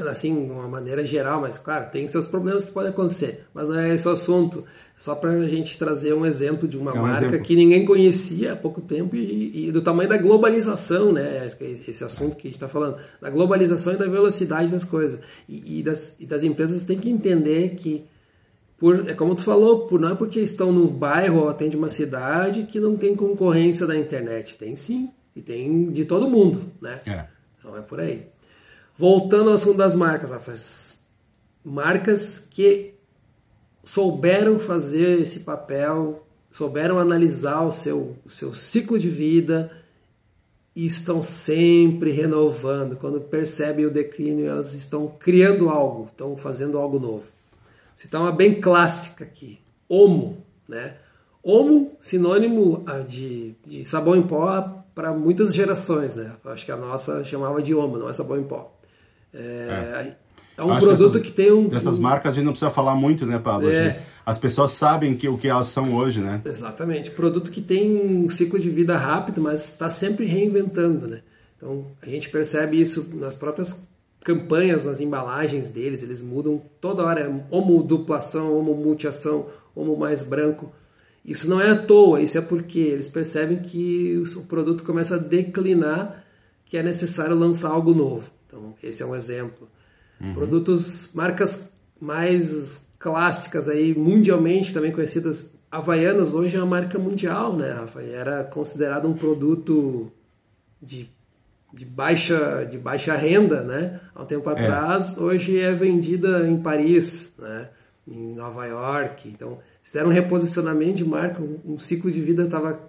assim, 0.09 0.45
de 0.45 0.51
uma 0.51 0.69
maneira 0.69 1.05
geral, 1.05 1.41
mas 1.41 1.57
claro, 1.57 1.91
tem 1.91 2.07
seus 2.07 2.27
problemas 2.27 2.63
que 2.63 2.71
podem 2.71 2.91
acontecer, 2.91 3.45
mas 3.53 3.67
não 3.67 3.77
é 3.77 3.93
esse 3.93 4.07
o 4.07 4.11
assunto. 4.11 4.63
Só 4.97 5.13
para 5.13 5.31
a 5.31 5.47
gente 5.47 5.77
trazer 5.77 6.13
um 6.13 6.25
exemplo 6.25 6.67
de 6.67 6.77
uma 6.77 6.91
é 6.91 6.93
um 6.93 7.01
marca 7.01 7.25
exemplo. 7.25 7.45
que 7.45 7.55
ninguém 7.55 7.85
conhecia 7.85 8.53
há 8.53 8.55
pouco 8.55 8.81
tempo 8.81 9.15
e, 9.15 9.67
e, 9.67 9.71
do 9.71 9.81
tamanho 9.81 10.07
da 10.07 10.17
globalização, 10.17 11.11
né? 11.11 11.45
Esse 11.87 12.03
assunto 12.03 12.37
que 12.37 12.47
a 12.47 12.49
gente 12.49 12.55
está 12.55 12.69
falando, 12.69 12.97
da 13.21 13.29
globalização 13.29 13.93
e 13.93 13.97
da 13.97 14.07
velocidade 14.07 14.71
das 14.71 14.85
coisas. 14.85 15.19
E, 15.49 15.79
e, 15.79 15.83
das, 15.83 16.15
e 16.17 16.25
das 16.25 16.43
empresas 16.43 16.83
têm 16.83 16.97
que 16.97 17.09
entender 17.09 17.75
que, 17.75 18.05
por, 18.77 19.09
é 19.09 19.13
como 19.13 19.35
tu 19.35 19.43
falou, 19.43 19.85
por, 19.85 19.99
não 19.99 20.09
é 20.09 20.15
porque 20.15 20.39
estão 20.39 20.71
no 20.71 20.87
bairro 20.87 21.41
ou 21.41 21.49
atende 21.49 21.75
uma 21.75 21.89
cidade 21.89 22.63
que 22.63 22.79
não 22.79 22.95
tem 22.95 23.15
concorrência 23.15 23.85
da 23.85 23.97
internet. 23.97 24.57
Tem 24.57 24.77
sim, 24.77 25.09
e 25.35 25.41
tem 25.41 25.91
de 25.91 26.05
todo 26.05 26.29
mundo, 26.29 26.71
né? 26.81 27.01
É. 27.05 27.25
Então 27.59 27.75
é 27.75 27.81
por 27.81 27.99
aí. 27.99 28.27
Voltando 28.97 29.49
ao 29.49 29.55
assunto 29.55 29.77
das 29.77 29.93
marcas, 29.93 30.31
Rafa, 30.31 30.53
marcas 31.65 32.47
que 32.49 32.94
souberam 33.85 34.59
fazer 34.59 35.21
esse 35.21 35.41
papel, 35.41 36.25
souberam 36.51 36.99
analisar 36.99 37.61
o 37.61 37.71
seu, 37.71 38.17
o 38.25 38.29
seu 38.29 38.55
ciclo 38.55 38.97
de 38.97 39.09
vida 39.09 39.71
e 40.75 40.85
estão 40.85 41.21
sempre 41.21 42.11
renovando. 42.11 42.97
Quando 42.97 43.21
percebem 43.21 43.85
o 43.85 43.91
declínio, 43.91 44.47
elas 44.47 44.73
estão 44.73 45.07
criando 45.07 45.69
algo, 45.69 46.07
estão 46.11 46.35
fazendo 46.35 46.77
algo 46.77 46.99
novo. 46.99 47.23
Citar 47.95 48.19
uma 48.19 48.31
bem 48.31 48.59
clássica 48.59 49.23
aqui, 49.23 49.59
Omo, 49.87 50.43
né? 50.67 50.97
Omo, 51.41 51.95
sinônimo 52.01 52.83
ah, 52.87 52.99
de, 52.99 53.53
de 53.63 53.85
sabão 53.85 54.15
em 54.15 54.23
pó 54.23 54.83
para 54.95 55.13
muitas 55.13 55.53
gerações, 55.53 56.15
né? 56.15 56.33
Acho 56.45 56.65
que 56.65 56.71
a 56.71 56.75
nossa 56.75 57.23
chamava 57.23 57.61
de 57.61 57.73
Omo, 57.73 57.97
não 57.97 58.09
é 58.09 58.13
sabão 58.13 58.37
em 58.39 58.43
pó. 58.43 58.75
É, 59.33 59.37
é. 59.39 60.24
É 60.57 60.63
um 60.63 60.71
Acho 60.71 60.85
produto 60.85 61.21
que 61.21 61.31
tem 61.31 61.51
um. 61.51 61.67
Dessas 61.67 61.99
marcas 61.99 62.33
a 62.33 62.35
gente 62.35 62.45
não 62.45 62.53
precisa 62.53 62.71
falar 62.71 62.95
muito, 62.95 63.25
né, 63.25 63.37
Pablo? 63.37 63.69
É. 63.69 64.01
As 64.25 64.37
pessoas 64.37 64.71
sabem 64.71 65.15
que, 65.15 65.27
o 65.27 65.37
que 65.37 65.47
elas 65.47 65.67
são 65.67 65.93
hoje, 65.93 66.19
né? 66.19 66.41
Exatamente. 66.45 67.11
Produto 67.11 67.51
que 67.51 67.61
tem 67.61 67.95
um 67.95 68.29
ciclo 68.29 68.57
de 68.57 68.69
vida 68.69 68.97
rápido, 68.97 69.41
mas 69.41 69.69
está 69.69 69.89
sempre 69.89 70.25
reinventando, 70.25 71.07
né? 71.07 71.21
Então 71.57 71.85
a 72.01 72.09
gente 72.09 72.29
percebe 72.29 72.79
isso 72.79 73.09
nas 73.15 73.35
próprias 73.35 73.77
campanhas, 74.23 74.83
nas 74.83 74.99
embalagens 74.99 75.69
deles, 75.69 76.01
eles 76.01 76.19
mudam 76.19 76.59
toda 76.81 77.03
hora, 77.03 77.45
homo 77.51 77.83
duplação, 77.83 78.57
homo 78.57 78.73
multiação, 78.73 79.47
homo 79.75 79.95
mais 79.95 80.23
branco. 80.23 80.71
Isso 81.23 81.47
não 81.47 81.61
é 81.61 81.69
à 81.69 81.75
toa, 81.75 82.21
isso 82.21 82.37
é 82.37 82.41
porque 82.41 82.79
eles 82.79 83.07
percebem 83.07 83.59
que 83.59 84.21
o 84.35 84.43
produto 84.47 84.83
começa 84.83 85.15
a 85.15 85.19
declinar, 85.19 86.23
que 86.65 86.75
é 86.75 86.81
necessário 86.81 87.35
lançar 87.35 87.69
algo 87.69 87.93
novo. 87.93 88.31
Então, 88.47 88.73
esse 88.81 89.03
é 89.03 89.05
um 89.05 89.15
exemplo. 89.15 89.67
Uhum. 90.19 90.33
Produtos, 90.33 91.11
marcas 91.13 91.69
mais 91.99 92.85
clássicas 92.99 93.67
aí, 93.67 93.93
mundialmente 93.93 94.73
também 94.73 94.91
conhecidas. 94.91 95.51
Havaianas 95.69 96.33
hoje 96.33 96.55
é 96.55 96.59
uma 96.59 96.65
marca 96.65 96.97
mundial, 96.97 97.55
né, 97.55 97.71
Rafa? 97.71 98.01
Era 98.01 98.43
considerado 98.43 99.07
um 99.07 99.13
produto 99.13 100.11
de, 100.81 101.09
de, 101.73 101.85
baixa, 101.85 102.65
de 102.69 102.77
baixa 102.77 103.15
renda, 103.15 103.61
né? 103.61 103.99
Há 104.13 104.23
um 104.23 104.25
tempo 104.25 104.49
é. 104.49 104.53
atrás, 104.53 105.17
hoje 105.17 105.59
é 105.59 105.73
vendida 105.73 106.47
em 106.47 106.57
Paris, 106.61 107.33
né? 107.37 107.69
Em 108.07 108.33
Nova 108.35 108.65
York. 108.65 109.27
Então, 109.27 109.59
fizeram 109.83 110.09
um 110.09 110.13
reposicionamento 110.13 110.93
de 110.93 111.05
marca, 111.05 111.41
um, 111.41 111.77
ciclo 111.77 112.11
de 112.11 112.21
vida 112.21 112.43
estava 112.43 112.79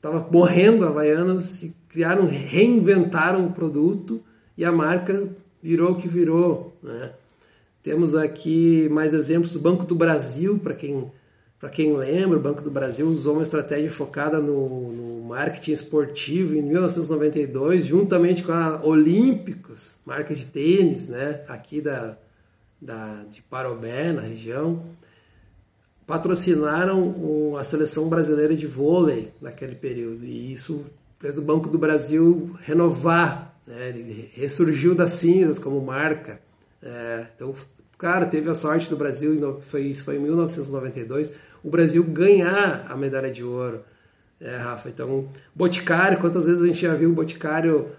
tava 0.00 0.26
morrendo 0.30 0.86
Havaianas 0.86 1.62
e 1.62 1.76
criaram, 1.88 2.26
reinventaram 2.26 3.46
o 3.46 3.52
produto 3.52 4.22
e 4.56 4.64
a 4.64 4.72
marca 4.72 5.28
virou 5.62 5.92
o 5.92 5.96
que 5.96 6.08
virou, 6.08 6.76
né? 6.82 7.12
Temos 7.82 8.14
aqui 8.14 8.88
mais 8.90 9.14
exemplos 9.14 9.54
do 9.54 9.58
Banco 9.58 9.84
do 9.84 9.94
Brasil, 9.94 10.58
para 10.58 10.74
quem, 10.74 11.10
quem 11.72 11.96
lembra, 11.96 12.36
o 12.38 12.42
Banco 12.42 12.60
do 12.60 12.70
Brasil 12.70 13.08
usou 13.08 13.34
uma 13.34 13.42
estratégia 13.42 13.90
focada 13.90 14.38
no, 14.38 14.92
no 14.92 15.24
marketing 15.28 15.72
esportivo 15.72 16.54
em 16.54 16.62
1992, 16.62 17.86
juntamente 17.86 18.42
com 18.42 18.52
a 18.52 18.84
Olímpicos, 18.84 19.98
marca 20.04 20.34
de 20.34 20.46
tênis, 20.46 21.08
né, 21.08 21.40
aqui 21.48 21.80
da, 21.80 22.18
da, 22.80 23.24
de 23.30 23.40
Parobé, 23.42 24.12
na 24.12 24.22
região, 24.22 24.82
patrocinaram 26.06 27.56
a 27.56 27.62
seleção 27.62 28.08
brasileira 28.08 28.56
de 28.56 28.66
vôlei 28.66 29.32
naquele 29.40 29.76
período. 29.76 30.24
E 30.24 30.52
isso 30.52 30.84
fez 31.20 31.38
o 31.38 31.42
Banco 31.42 31.68
do 31.68 31.78
Brasil 31.78 32.56
renovar, 32.62 33.49
né? 33.70 33.88
ele 33.88 34.30
ressurgiu 34.34 34.94
das 34.94 35.12
cinzas 35.12 35.58
como 35.58 35.80
marca. 35.80 36.40
É, 36.82 37.26
então, 37.34 37.54
cara, 37.96 38.26
teve 38.26 38.50
a 38.50 38.54
sorte 38.54 38.90
do 38.90 38.96
Brasil, 38.96 39.60
foi, 39.68 39.82
isso 39.82 40.04
foi 40.04 40.16
em 40.16 40.18
1992, 40.18 41.32
o 41.62 41.70
Brasil 41.70 42.02
ganhar 42.02 42.86
a 42.88 42.96
medalha 42.96 43.30
de 43.30 43.44
ouro. 43.44 43.82
É, 44.40 44.56
Rafa, 44.56 44.88
então, 44.88 45.28
Boticário, 45.54 46.18
quantas 46.18 46.46
vezes 46.46 46.62
a 46.62 46.66
gente 46.66 46.80
já 46.80 46.94
viu 46.94 47.10
o 47.10 47.14
Boticário 47.14 47.90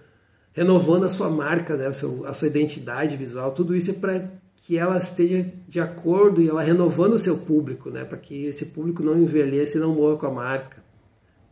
renovando 0.52 1.04
a 1.04 1.08
sua 1.08 1.30
marca, 1.30 1.76
né, 1.76 1.86
a, 1.86 1.92
sua, 1.92 2.28
a 2.28 2.34
sua 2.34 2.48
identidade 2.48 3.16
visual, 3.16 3.52
tudo 3.52 3.74
isso 3.74 3.90
é 3.90 3.94
para 3.94 4.28
que 4.56 4.76
ela 4.76 4.98
esteja 4.98 5.50
de 5.66 5.80
acordo 5.80 6.42
e 6.42 6.48
ela 6.48 6.62
renovando 6.62 7.14
o 7.14 7.18
seu 7.18 7.38
público, 7.38 7.90
né, 7.90 8.04
para 8.04 8.18
que 8.18 8.46
esse 8.46 8.66
público 8.66 9.02
não 9.02 9.16
envelheça 9.16 9.78
e 9.78 9.80
não 9.80 9.94
morra 9.94 10.16
com 10.16 10.26
a 10.26 10.30
marca. 10.30 10.82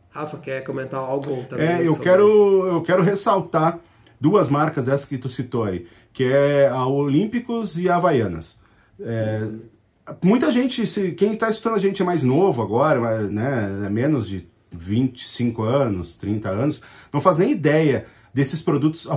Rafa, 0.09 0.37
quer 0.37 0.61
comentar 0.63 0.99
algo 0.99 1.43
também? 1.45 1.67
É, 1.67 1.87
eu 1.87 1.97
quero, 1.97 2.67
eu 2.67 2.81
quero 2.83 3.01
ressaltar 3.01 3.79
duas 4.21 4.47
marcas 4.47 4.87
essas 4.87 5.05
que 5.05 5.17
tu 5.17 5.27
citou 5.27 5.63
aí, 5.63 5.87
que 6.13 6.23
é 6.23 6.69
a 6.69 6.85
Olímpicos 6.85 7.77
e 7.79 7.89
a 7.89 7.95
Havaianas. 7.95 8.59
É, 8.99 9.47
muita 10.23 10.51
gente, 10.51 10.85
se, 10.85 11.13
quem 11.13 11.33
está 11.33 11.49
estudando 11.49 11.77
a 11.77 11.81
gente 11.81 12.01
é 12.01 12.05
mais 12.05 12.21
novo 12.21 12.61
agora, 12.61 13.23
né, 13.23 13.83
é 13.85 13.89
menos 13.89 14.27
de 14.27 14.47
25 14.71 15.63
anos, 15.63 16.15
30 16.15 16.49
anos, 16.49 16.83
não 17.11 17.19
faz 17.19 17.37
nem 17.37 17.51
ideia 17.51 18.05
desses 18.33 18.61
produtos, 18.61 19.07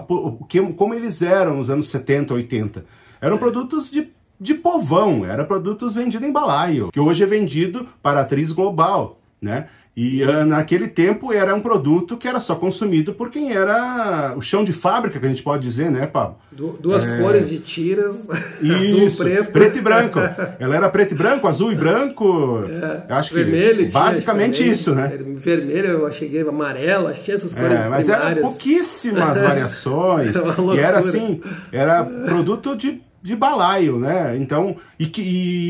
como 0.77 0.95
eles 0.95 1.23
eram 1.23 1.59
nos 1.59 1.71
anos 1.71 1.89
70, 1.89 2.35
80. 2.35 2.85
Eram 3.21 3.39
produtos 3.39 3.91
de, 3.91 4.09
de 4.41 4.55
povão, 4.55 5.25
eram 5.25 5.45
produtos 5.45 5.95
vendidos 5.95 6.27
em 6.27 6.33
balaio, 6.33 6.91
que 6.91 6.99
hoje 6.99 7.23
é 7.23 7.27
vendido 7.27 7.87
para 8.03 8.23
atriz 8.23 8.51
global, 8.51 9.21
né? 9.41 9.69
E 9.97 10.25
uh, 10.25 10.45
naquele 10.45 10.89
tempo 10.89 11.33
era 11.33 11.55
um 11.55 11.61
produto 11.61 12.17
que 12.17 12.27
era 12.27 12.41
só 12.41 12.57
consumido 12.57 13.15
por 13.15 13.31
quem 13.31 13.53
era 13.53 14.35
o 14.37 14.43
chão 14.43 14.65
de 14.65 14.73
fábrica, 14.73 15.21
que 15.21 15.27
a 15.27 15.29
gente 15.29 15.43
pode 15.43 15.63
dizer, 15.63 15.89
né, 15.89 16.05
Pablo? 16.05 16.37
Du 16.51 16.77
duas 16.81 17.07
é... 17.07 17.19
cores 17.19 17.49
de 17.49 17.61
tiras, 17.61 18.27
Isso, 18.61 19.23
azul 19.23 19.25
preto. 19.25 19.53
preto 19.53 19.79
e 19.79 19.81
branco. 19.81 20.19
Ela 20.59 20.77
era 20.77 20.89
preto 20.91 21.13
e 21.13 21.15
branco, 21.17 21.47
azul 21.47 21.71
e 21.71 21.77
branco. 21.77 22.65
É, 23.09 23.13
acho 23.13 23.31
que 23.31 23.37
vermelho, 23.37 23.89
basicamente 23.93 24.59
vermelho, 24.59 24.73
isso, 24.73 24.95
né? 24.95 25.17
Vermelho, 25.37 25.87
eu 25.87 26.13
cheguei 26.13 26.41
amarelo, 26.43 27.07
achei 27.07 27.33
essas 27.33 27.55
cores 27.55 27.81
é, 27.81 27.89
Mas 27.89 28.09
eram 28.09 28.43
pouquíssimas 28.43 29.39
variações. 29.41 30.35
era 30.35 30.75
e 30.75 30.79
era 30.81 30.99
assim, 30.99 31.41
era 31.71 32.05
produto 32.05 32.77
de 32.77 33.01
de 33.25 33.35
balaio, 33.35 33.99
né? 33.99 34.37
Então, 34.37 34.77
e, 35.01 35.11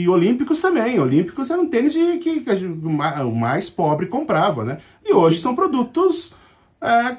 e 0.03 0.09
Olímpicos 0.09 0.61
também. 0.61 0.99
Olímpicos 0.99 1.49
era 1.51 1.63
um 1.63 1.69
tênis 1.69 1.93
de, 1.93 2.19
que, 2.19 2.41
que 2.41 2.67
o 2.67 3.33
mais 3.33 3.71
pobre 3.71 4.07
comprava, 4.07 4.65
né? 4.65 4.79
E 5.05 5.15
hoje 5.15 5.39
são 5.39 5.55
produtos 5.55 6.35
é, 6.81 7.17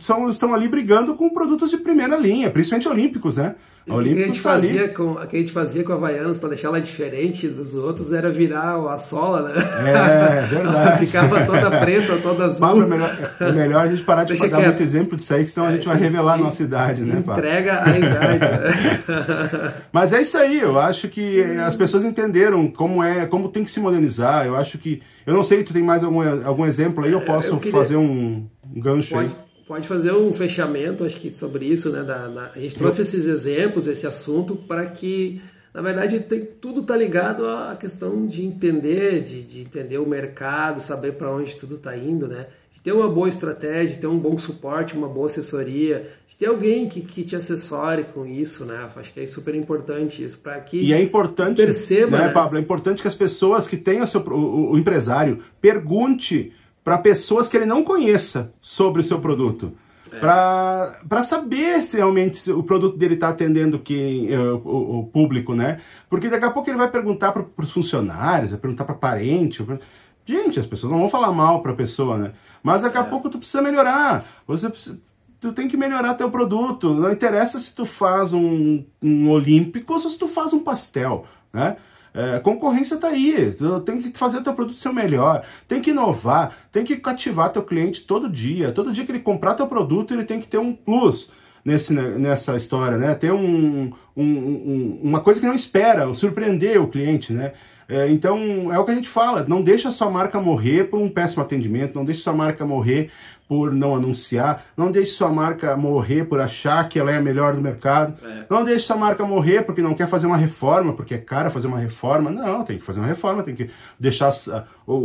são, 0.00 0.28
estão 0.28 0.54
ali 0.54 0.68
brigando 0.68 1.14
com 1.14 1.28
produtos 1.30 1.70
de 1.70 1.76
primeira 1.76 2.16
linha, 2.16 2.50
principalmente 2.50 2.88
olímpicos, 2.88 3.36
né? 3.36 3.54
O 3.84 3.98
que, 3.98 4.10
a 4.10 4.26
gente 4.26 4.40
tá 4.40 4.50
fazia 4.50 4.88
com, 4.90 5.16
que 5.16 5.36
a 5.36 5.40
gente 5.40 5.50
fazia 5.50 5.82
com 5.82 5.92
a 5.92 5.96
Havaianas 5.96 6.38
para 6.38 6.50
deixar 6.50 6.68
ela 6.68 6.80
diferente 6.80 7.48
dos 7.48 7.74
outros 7.74 8.12
era 8.12 8.30
virar 8.30 8.76
a 8.76 8.96
sola, 8.96 9.48
né? 9.48 9.54
É, 9.90 10.46
verdade. 10.54 11.04
ficava 11.04 11.44
toda 11.44 11.80
preta, 11.80 12.16
toda 12.18 12.44
azul. 12.44 12.60
Pablo, 12.60 12.84
é, 12.84 12.86
melhor, 12.86 13.34
é 13.40 13.52
melhor 13.52 13.80
a 13.82 13.86
gente 13.88 14.04
parar 14.04 14.22
de 14.22 14.34
Deixa 14.34 14.48
dar 14.48 14.58
quieto. 14.58 14.68
muito 14.68 14.82
exemplo 14.84 15.16
disso 15.16 15.34
aí, 15.34 15.44
que 15.44 15.50
senão 15.50 15.66
é, 15.66 15.70
a 15.70 15.72
gente 15.74 15.88
vai 15.88 15.96
revelar 15.96 16.34
a 16.34 16.38
nossa 16.38 16.62
idade, 16.62 17.02
né, 17.02 17.20
Pablo? 17.26 17.42
Entrega 17.42 17.82
a 17.82 17.98
idade, 17.98 18.38
né? 18.38 19.74
Mas 19.92 20.12
é 20.12 20.22
isso 20.22 20.38
aí, 20.38 20.60
eu 20.60 20.78
acho 20.78 21.08
que 21.08 21.42
as 21.42 21.74
pessoas 21.74 22.04
entenderam 22.04 22.68
como 22.68 23.02
é, 23.02 23.26
como 23.26 23.48
tem 23.48 23.64
que 23.64 23.70
se 23.70 23.80
modernizar. 23.80 24.46
Eu 24.46 24.54
acho 24.54 24.78
que. 24.78 25.02
Eu 25.26 25.34
não 25.34 25.42
sei, 25.42 25.64
tu 25.64 25.72
tem 25.72 25.82
mais 25.82 26.04
algum, 26.04 26.22
algum 26.46 26.66
exemplo 26.66 27.04
aí? 27.04 27.10
Eu 27.10 27.22
posso 27.22 27.48
eu 27.48 27.56
queria... 27.56 27.72
fazer 27.72 27.96
um, 27.96 28.46
um 28.72 28.80
gancho 28.80 29.14
Pode. 29.14 29.26
aí 29.26 29.51
pode 29.72 29.88
fazer 29.88 30.12
um 30.12 30.34
fechamento, 30.34 31.02
acho 31.02 31.18
que 31.18 31.32
sobre 31.32 31.64
isso, 31.64 31.88
né? 31.88 32.02
Da, 32.02 32.28
da, 32.28 32.50
a 32.54 32.58
gente 32.58 32.76
trouxe 32.76 33.00
esses 33.00 33.26
exemplos, 33.26 33.86
esse 33.86 34.06
assunto, 34.06 34.54
para 34.54 34.84
que, 34.84 35.40
na 35.72 35.80
verdade, 35.80 36.20
tem, 36.20 36.44
tudo 36.44 36.82
está 36.82 36.94
ligado 36.94 37.48
à 37.48 37.74
questão 37.74 38.26
de 38.26 38.44
entender, 38.44 39.22
de, 39.22 39.42
de 39.42 39.62
entender 39.62 39.96
o 39.96 40.06
mercado, 40.06 40.78
saber 40.78 41.12
para 41.12 41.30
onde 41.30 41.56
tudo 41.56 41.76
está 41.76 41.96
indo, 41.96 42.28
né? 42.28 42.48
De 42.70 42.82
ter 42.82 42.92
uma 42.92 43.08
boa 43.08 43.30
estratégia, 43.30 43.94
de 43.94 43.98
ter 43.98 44.06
um 44.06 44.18
bom 44.18 44.36
suporte, 44.36 44.94
uma 44.94 45.08
boa 45.08 45.28
assessoria, 45.28 46.06
de 46.28 46.36
ter 46.36 46.48
alguém 46.48 46.86
que, 46.86 47.00
que 47.00 47.24
te 47.24 47.34
assessore 47.34 48.04
com 48.04 48.26
isso, 48.26 48.66
né? 48.66 48.90
Acho 48.94 49.10
que 49.10 49.20
é 49.20 49.26
super 49.26 49.54
importante 49.54 50.22
isso, 50.22 50.38
para 50.38 50.60
que 50.60 50.82
e 50.82 50.92
é 50.92 51.00
importante, 51.00 51.56
perceba, 51.56 52.18
né, 52.18 52.26
né, 52.26 52.32
Pablo? 52.34 52.58
É 52.58 52.60
importante 52.60 53.00
que 53.00 53.08
as 53.08 53.14
pessoas 53.14 53.66
que 53.66 53.78
tenham 53.78 54.04
o, 54.04 54.06
seu, 54.06 54.20
o, 54.20 54.72
o 54.72 54.78
empresário 54.78 55.42
pergunte 55.62 56.52
para 56.84 56.98
pessoas 56.98 57.48
que 57.48 57.56
ele 57.56 57.66
não 57.66 57.84
conheça 57.84 58.54
sobre 58.60 59.00
o 59.00 59.04
seu 59.04 59.20
produto. 59.20 59.72
É. 60.12 60.18
Para 60.18 61.22
saber 61.22 61.82
se 61.84 61.96
realmente 61.96 62.50
o 62.50 62.62
produto 62.62 62.98
dele 62.98 63.14
está 63.14 63.30
atendendo 63.30 63.78
quem, 63.78 64.30
eh, 64.30 64.38
o, 64.38 64.98
o, 64.98 65.06
público, 65.06 65.54
né? 65.54 65.80
Porque 66.10 66.28
daqui 66.28 66.44
a 66.44 66.50
pouco 66.50 66.68
ele 66.68 66.76
vai 66.76 66.90
perguntar 66.90 67.32
para 67.32 67.46
os 67.56 67.70
funcionários, 67.70 68.50
vai 68.50 68.60
perguntar 68.60 68.84
para 68.84 68.94
parente. 68.94 69.62
Pra... 69.62 69.78
Gente, 70.26 70.60
as 70.60 70.66
pessoas 70.66 70.92
não 70.92 71.00
vão 71.00 71.08
falar 71.08 71.32
mal 71.32 71.62
para 71.62 71.72
a 71.72 71.76
pessoa, 71.76 72.18
né? 72.18 72.32
Mas 72.62 72.82
daqui 72.82 72.98
a 72.98 73.00
é. 73.00 73.04
pouco 73.04 73.30
tu 73.30 73.38
precisa 73.38 73.62
melhorar. 73.62 74.26
Você 74.46 74.68
precisa, 74.68 75.00
tu 75.40 75.50
tem 75.52 75.66
que 75.66 75.78
melhorar 75.78 76.12
teu 76.14 76.30
produto. 76.30 76.92
Não 76.92 77.10
interessa 77.10 77.58
se 77.58 77.74
tu 77.74 77.86
faz 77.86 78.34
um, 78.34 78.84
um 79.02 79.30
olímpico 79.30 79.94
ou 79.94 79.98
se 79.98 80.18
tu 80.18 80.28
faz 80.28 80.52
um 80.52 80.60
pastel, 80.60 81.26
né? 81.52 81.78
É, 82.14 82.38
concorrência 82.40 82.96
está 82.96 83.08
aí, 83.08 83.54
tu 83.56 83.80
tem 83.80 83.98
que 83.98 84.18
fazer 84.18 84.38
o 84.38 84.44
teu 84.44 84.52
produto 84.52 84.76
ser 84.76 84.92
melhor, 84.92 85.44
tem 85.66 85.80
que 85.80 85.90
inovar, 85.90 86.54
tem 86.70 86.84
que 86.84 86.96
cativar 86.96 87.50
teu 87.50 87.62
cliente 87.62 88.04
todo 88.04 88.28
dia. 88.28 88.70
Todo 88.70 88.92
dia 88.92 89.04
que 89.04 89.12
ele 89.12 89.20
comprar 89.20 89.54
teu 89.54 89.66
produto, 89.66 90.12
ele 90.12 90.24
tem 90.24 90.40
que 90.40 90.46
ter 90.46 90.58
um 90.58 90.74
plus 90.74 91.32
nesse, 91.64 91.92
nessa 91.94 92.56
história, 92.56 92.98
né? 92.98 93.14
Ter 93.14 93.32
um, 93.32 93.92
um, 94.16 94.24
um, 94.24 95.00
uma 95.02 95.20
coisa 95.20 95.40
que 95.40 95.46
não 95.46 95.54
espera, 95.54 96.12
surpreender 96.14 96.80
o 96.80 96.88
cliente, 96.88 97.32
né? 97.32 97.52
É, 97.92 98.08
então, 98.08 98.72
é 98.72 98.78
o 98.78 98.84
que 98.86 98.90
a 98.90 98.94
gente 98.94 99.08
fala, 99.08 99.44
não 99.46 99.60
deixa 99.60 99.90
a 99.90 99.92
sua 99.92 100.10
marca 100.10 100.40
morrer 100.40 100.84
por 100.84 100.98
um 100.98 101.10
péssimo 101.10 101.42
atendimento, 101.42 101.94
não 101.94 102.06
deixa 102.06 102.22
sua 102.22 102.32
marca 102.32 102.64
morrer 102.64 103.10
por 103.46 103.70
não 103.70 103.94
anunciar, 103.94 104.64
não 104.74 104.90
deixe 104.90 105.10
sua 105.10 105.28
marca 105.28 105.76
morrer 105.76 106.24
por 106.24 106.40
achar 106.40 106.88
que 106.88 106.98
ela 106.98 107.10
é 107.10 107.18
a 107.18 107.20
melhor 107.20 107.54
do 107.54 107.60
mercado, 107.60 108.14
é. 108.24 108.46
não 108.48 108.64
deixe 108.64 108.86
sua 108.86 108.96
marca 108.96 109.26
morrer 109.26 109.60
porque 109.60 109.82
não 109.82 109.92
quer 109.92 110.08
fazer 110.08 110.26
uma 110.26 110.38
reforma, 110.38 110.94
porque 110.94 111.12
é 111.12 111.18
cara 111.18 111.50
fazer 111.50 111.66
uma 111.66 111.78
reforma. 111.78 112.30
Não, 112.30 112.64
tem 112.64 112.78
que 112.78 112.84
fazer 112.84 112.98
uma 112.98 113.08
reforma, 113.08 113.42
tem 113.42 113.54
que 113.54 113.68
deixar 114.00 114.30
a, 114.30 114.64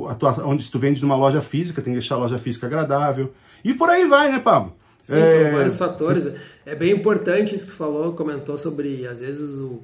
a 0.09 0.15
tua, 0.15 0.45
onde 0.45 0.71
tu 0.71 0.79
vende 0.79 1.01
numa 1.01 1.17
loja 1.17 1.41
física, 1.41 1.81
tem 1.81 1.91
que 1.91 1.99
deixar 1.99 2.15
a 2.15 2.19
loja 2.19 2.37
física 2.37 2.67
agradável. 2.67 3.33
E 3.65 3.73
por 3.73 3.89
aí 3.89 4.07
vai, 4.07 4.31
né, 4.31 4.39
Pablo? 4.39 4.73
Sim, 5.03 5.17
é... 5.17 5.27
são 5.27 5.57
vários 5.57 5.77
fatores. 5.77 6.25
É 6.65 6.73
bem 6.73 6.93
importante 6.93 7.53
isso 7.53 7.65
que 7.65 7.71
tu 7.71 7.77
falou, 7.77 8.13
comentou 8.13 8.57
sobre, 8.57 9.05
às 9.05 9.19
vezes, 9.19 9.57
o, 9.57 9.81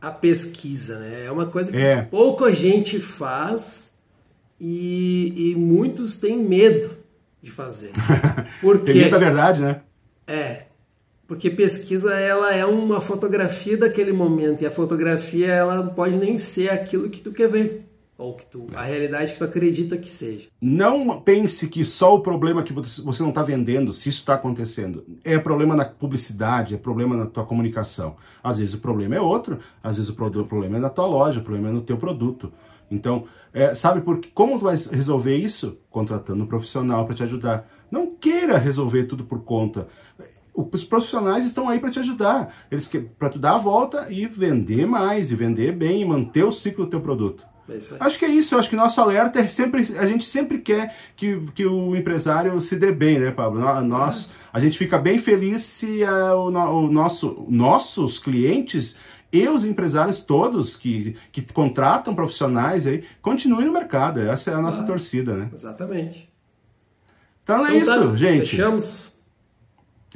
a 0.00 0.10
pesquisa, 0.10 0.98
né? 0.98 1.24
É 1.26 1.30
uma 1.30 1.46
coisa 1.46 1.70
que 1.70 1.76
é. 1.76 2.02
pouca 2.02 2.52
gente 2.52 2.98
faz 2.98 3.92
e, 4.58 5.50
e 5.52 5.54
muitos 5.56 6.16
têm 6.16 6.38
medo 6.42 6.96
de 7.42 7.50
fazer. 7.50 7.92
Porque, 8.60 8.92
Tem 8.92 9.02
muita 9.02 9.18
verdade, 9.18 9.60
né? 9.60 9.80
É. 10.26 10.62
Porque 11.26 11.48
pesquisa 11.48 12.14
ela 12.14 12.54
é 12.54 12.64
uma 12.66 13.00
fotografia 13.00 13.76
daquele 13.76 14.12
momento 14.12 14.62
e 14.62 14.66
a 14.66 14.70
fotografia 14.70 15.46
ela 15.48 15.82
pode 15.84 16.16
nem 16.16 16.36
ser 16.38 16.70
aquilo 16.70 17.08
que 17.08 17.20
tu 17.20 17.32
quer 17.32 17.48
ver 17.48 17.89
ou 18.20 18.34
que 18.34 18.44
tu 18.46 18.66
a 18.74 18.82
realidade 18.82 19.32
que 19.32 19.38
tu 19.38 19.44
acredita 19.44 19.96
que 19.96 20.10
seja. 20.10 20.48
Não 20.60 21.20
pense 21.20 21.66
que 21.68 21.84
só 21.84 22.14
o 22.14 22.20
problema 22.20 22.62
que 22.62 22.72
você 22.72 23.22
não 23.22 23.30
está 23.30 23.42
vendendo, 23.42 23.94
se 23.94 24.10
isso 24.10 24.18
está 24.18 24.34
acontecendo, 24.34 25.04
é 25.24 25.38
problema 25.38 25.74
na 25.74 25.86
publicidade, 25.86 26.74
é 26.74 26.78
problema 26.78 27.16
na 27.16 27.26
tua 27.26 27.46
comunicação. 27.46 28.16
Às 28.44 28.58
vezes 28.58 28.74
o 28.74 28.78
problema 28.78 29.16
é 29.16 29.20
outro, 29.20 29.58
às 29.82 29.96
vezes 29.96 30.10
o 30.10 30.14
problema 30.14 30.76
é 30.76 30.80
na 30.80 30.90
tua 30.90 31.06
loja, 31.06 31.40
o 31.40 31.42
problema 31.42 31.70
é 31.70 31.72
no 31.72 31.80
teu 31.80 31.96
produto. 31.96 32.52
Então, 32.90 33.24
é, 33.54 33.74
sabe 33.74 34.00
por 34.02 34.20
como 34.34 34.58
tu 34.58 34.64
vai 34.64 34.76
resolver 34.76 35.36
isso? 35.36 35.78
Contratando 35.88 36.44
um 36.44 36.46
profissional 36.46 37.06
para 37.06 37.14
te 37.14 37.22
ajudar. 37.22 37.68
Não 37.90 38.14
queira 38.14 38.58
resolver 38.58 39.04
tudo 39.04 39.24
por 39.24 39.42
conta. 39.44 39.88
Os 40.52 40.84
profissionais 40.84 41.44
estão 41.44 41.68
aí 41.68 41.78
para 41.78 41.90
te 41.90 42.00
ajudar. 42.00 42.54
Eles 42.70 42.90
para 43.18 43.30
tu 43.30 43.38
dar 43.38 43.54
a 43.54 43.58
volta 43.58 44.08
e 44.10 44.26
vender 44.26 44.86
mais, 44.86 45.32
e 45.32 45.36
vender 45.36 45.72
bem, 45.72 46.02
e 46.02 46.04
manter 46.04 46.44
o 46.44 46.52
ciclo 46.52 46.84
do 46.84 46.90
teu 46.90 47.00
produto. 47.00 47.44
É 47.70 47.96
acho 48.00 48.18
que 48.18 48.24
é 48.24 48.28
isso, 48.28 48.56
acho 48.56 48.68
que 48.68 48.76
nosso 48.76 49.00
alerta 49.00 49.40
é 49.40 49.48
sempre, 49.48 49.86
a 49.96 50.06
gente 50.06 50.24
sempre 50.24 50.58
quer 50.58 50.96
que, 51.16 51.40
que 51.54 51.64
o 51.64 51.94
empresário 51.94 52.60
se 52.60 52.76
dê 52.76 52.90
bem, 52.90 53.18
né, 53.18 53.30
Pablo? 53.30 53.60
Nós, 53.82 54.32
a 54.52 54.58
gente 54.58 54.76
fica 54.76 54.98
bem 54.98 55.18
feliz 55.18 55.62
se 55.62 56.02
uh, 56.02 56.34
o, 56.34 56.48
o 56.48 56.90
nosso, 56.90 57.46
nossos 57.48 58.18
clientes 58.18 58.96
e 59.32 59.48
os 59.48 59.64
empresários 59.64 60.24
todos 60.24 60.76
que, 60.76 61.16
que 61.30 61.40
contratam 61.52 62.14
profissionais 62.14 62.86
aí 62.86 63.04
continuem 63.22 63.66
no 63.66 63.72
mercado. 63.72 64.20
Essa 64.20 64.50
é 64.50 64.54
a 64.54 64.60
nossa 64.60 64.82
torcida, 64.82 65.36
né? 65.36 65.48
Exatamente. 65.54 66.28
Então 67.44 67.66
é 67.66 67.76
Então 67.76 67.94
tá, 67.94 68.00
isso, 68.00 68.16
gente. 68.16 68.50
Fechamos. 68.50 69.12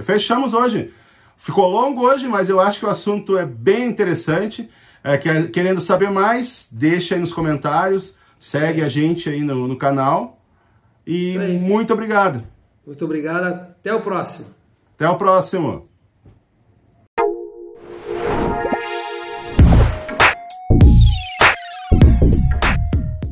Fechamos 0.02 0.54
hoje. 0.54 0.92
Ficou 1.36 1.68
longo 1.68 2.02
hoje, 2.02 2.26
mas 2.26 2.48
eu 2.48 2.58
acho 2.58 2.80
que 2.80 2.86
o 2.86 2.90
assunto 2.90 3.38
é 3.38 3.46
bem 3.46 3.86
interessante. 3.88 4.68
É, 5.04 5.18
quer- 5.18 5.50
querendo 5.50 5.80
saber 5.82 6.10
mais, 6.10 6.68
deixa 6.72 7.14
aí 7.14 7.20
nos 7.20 7.32
comentários, 7.32 8.16
segue 8.40 8.82
a 8.82 8.88
gente 8.88 9.28
aí 9.28 9.42
no, 9.42 9.68
no 9.68 9.76
canal. 9.76 10.40
E 11.06 11.36
muito 11.60 11.92
obrigado. 11.92 12.42
Muito 12.86 13.04
obrigado. 13.04 13.44
Até 13.46 13.94
o 13.94 14.00
próximo. 14.00 14.46
Até 14.96 15.06
o 15.08 15.16
próximo. 15.18 15.86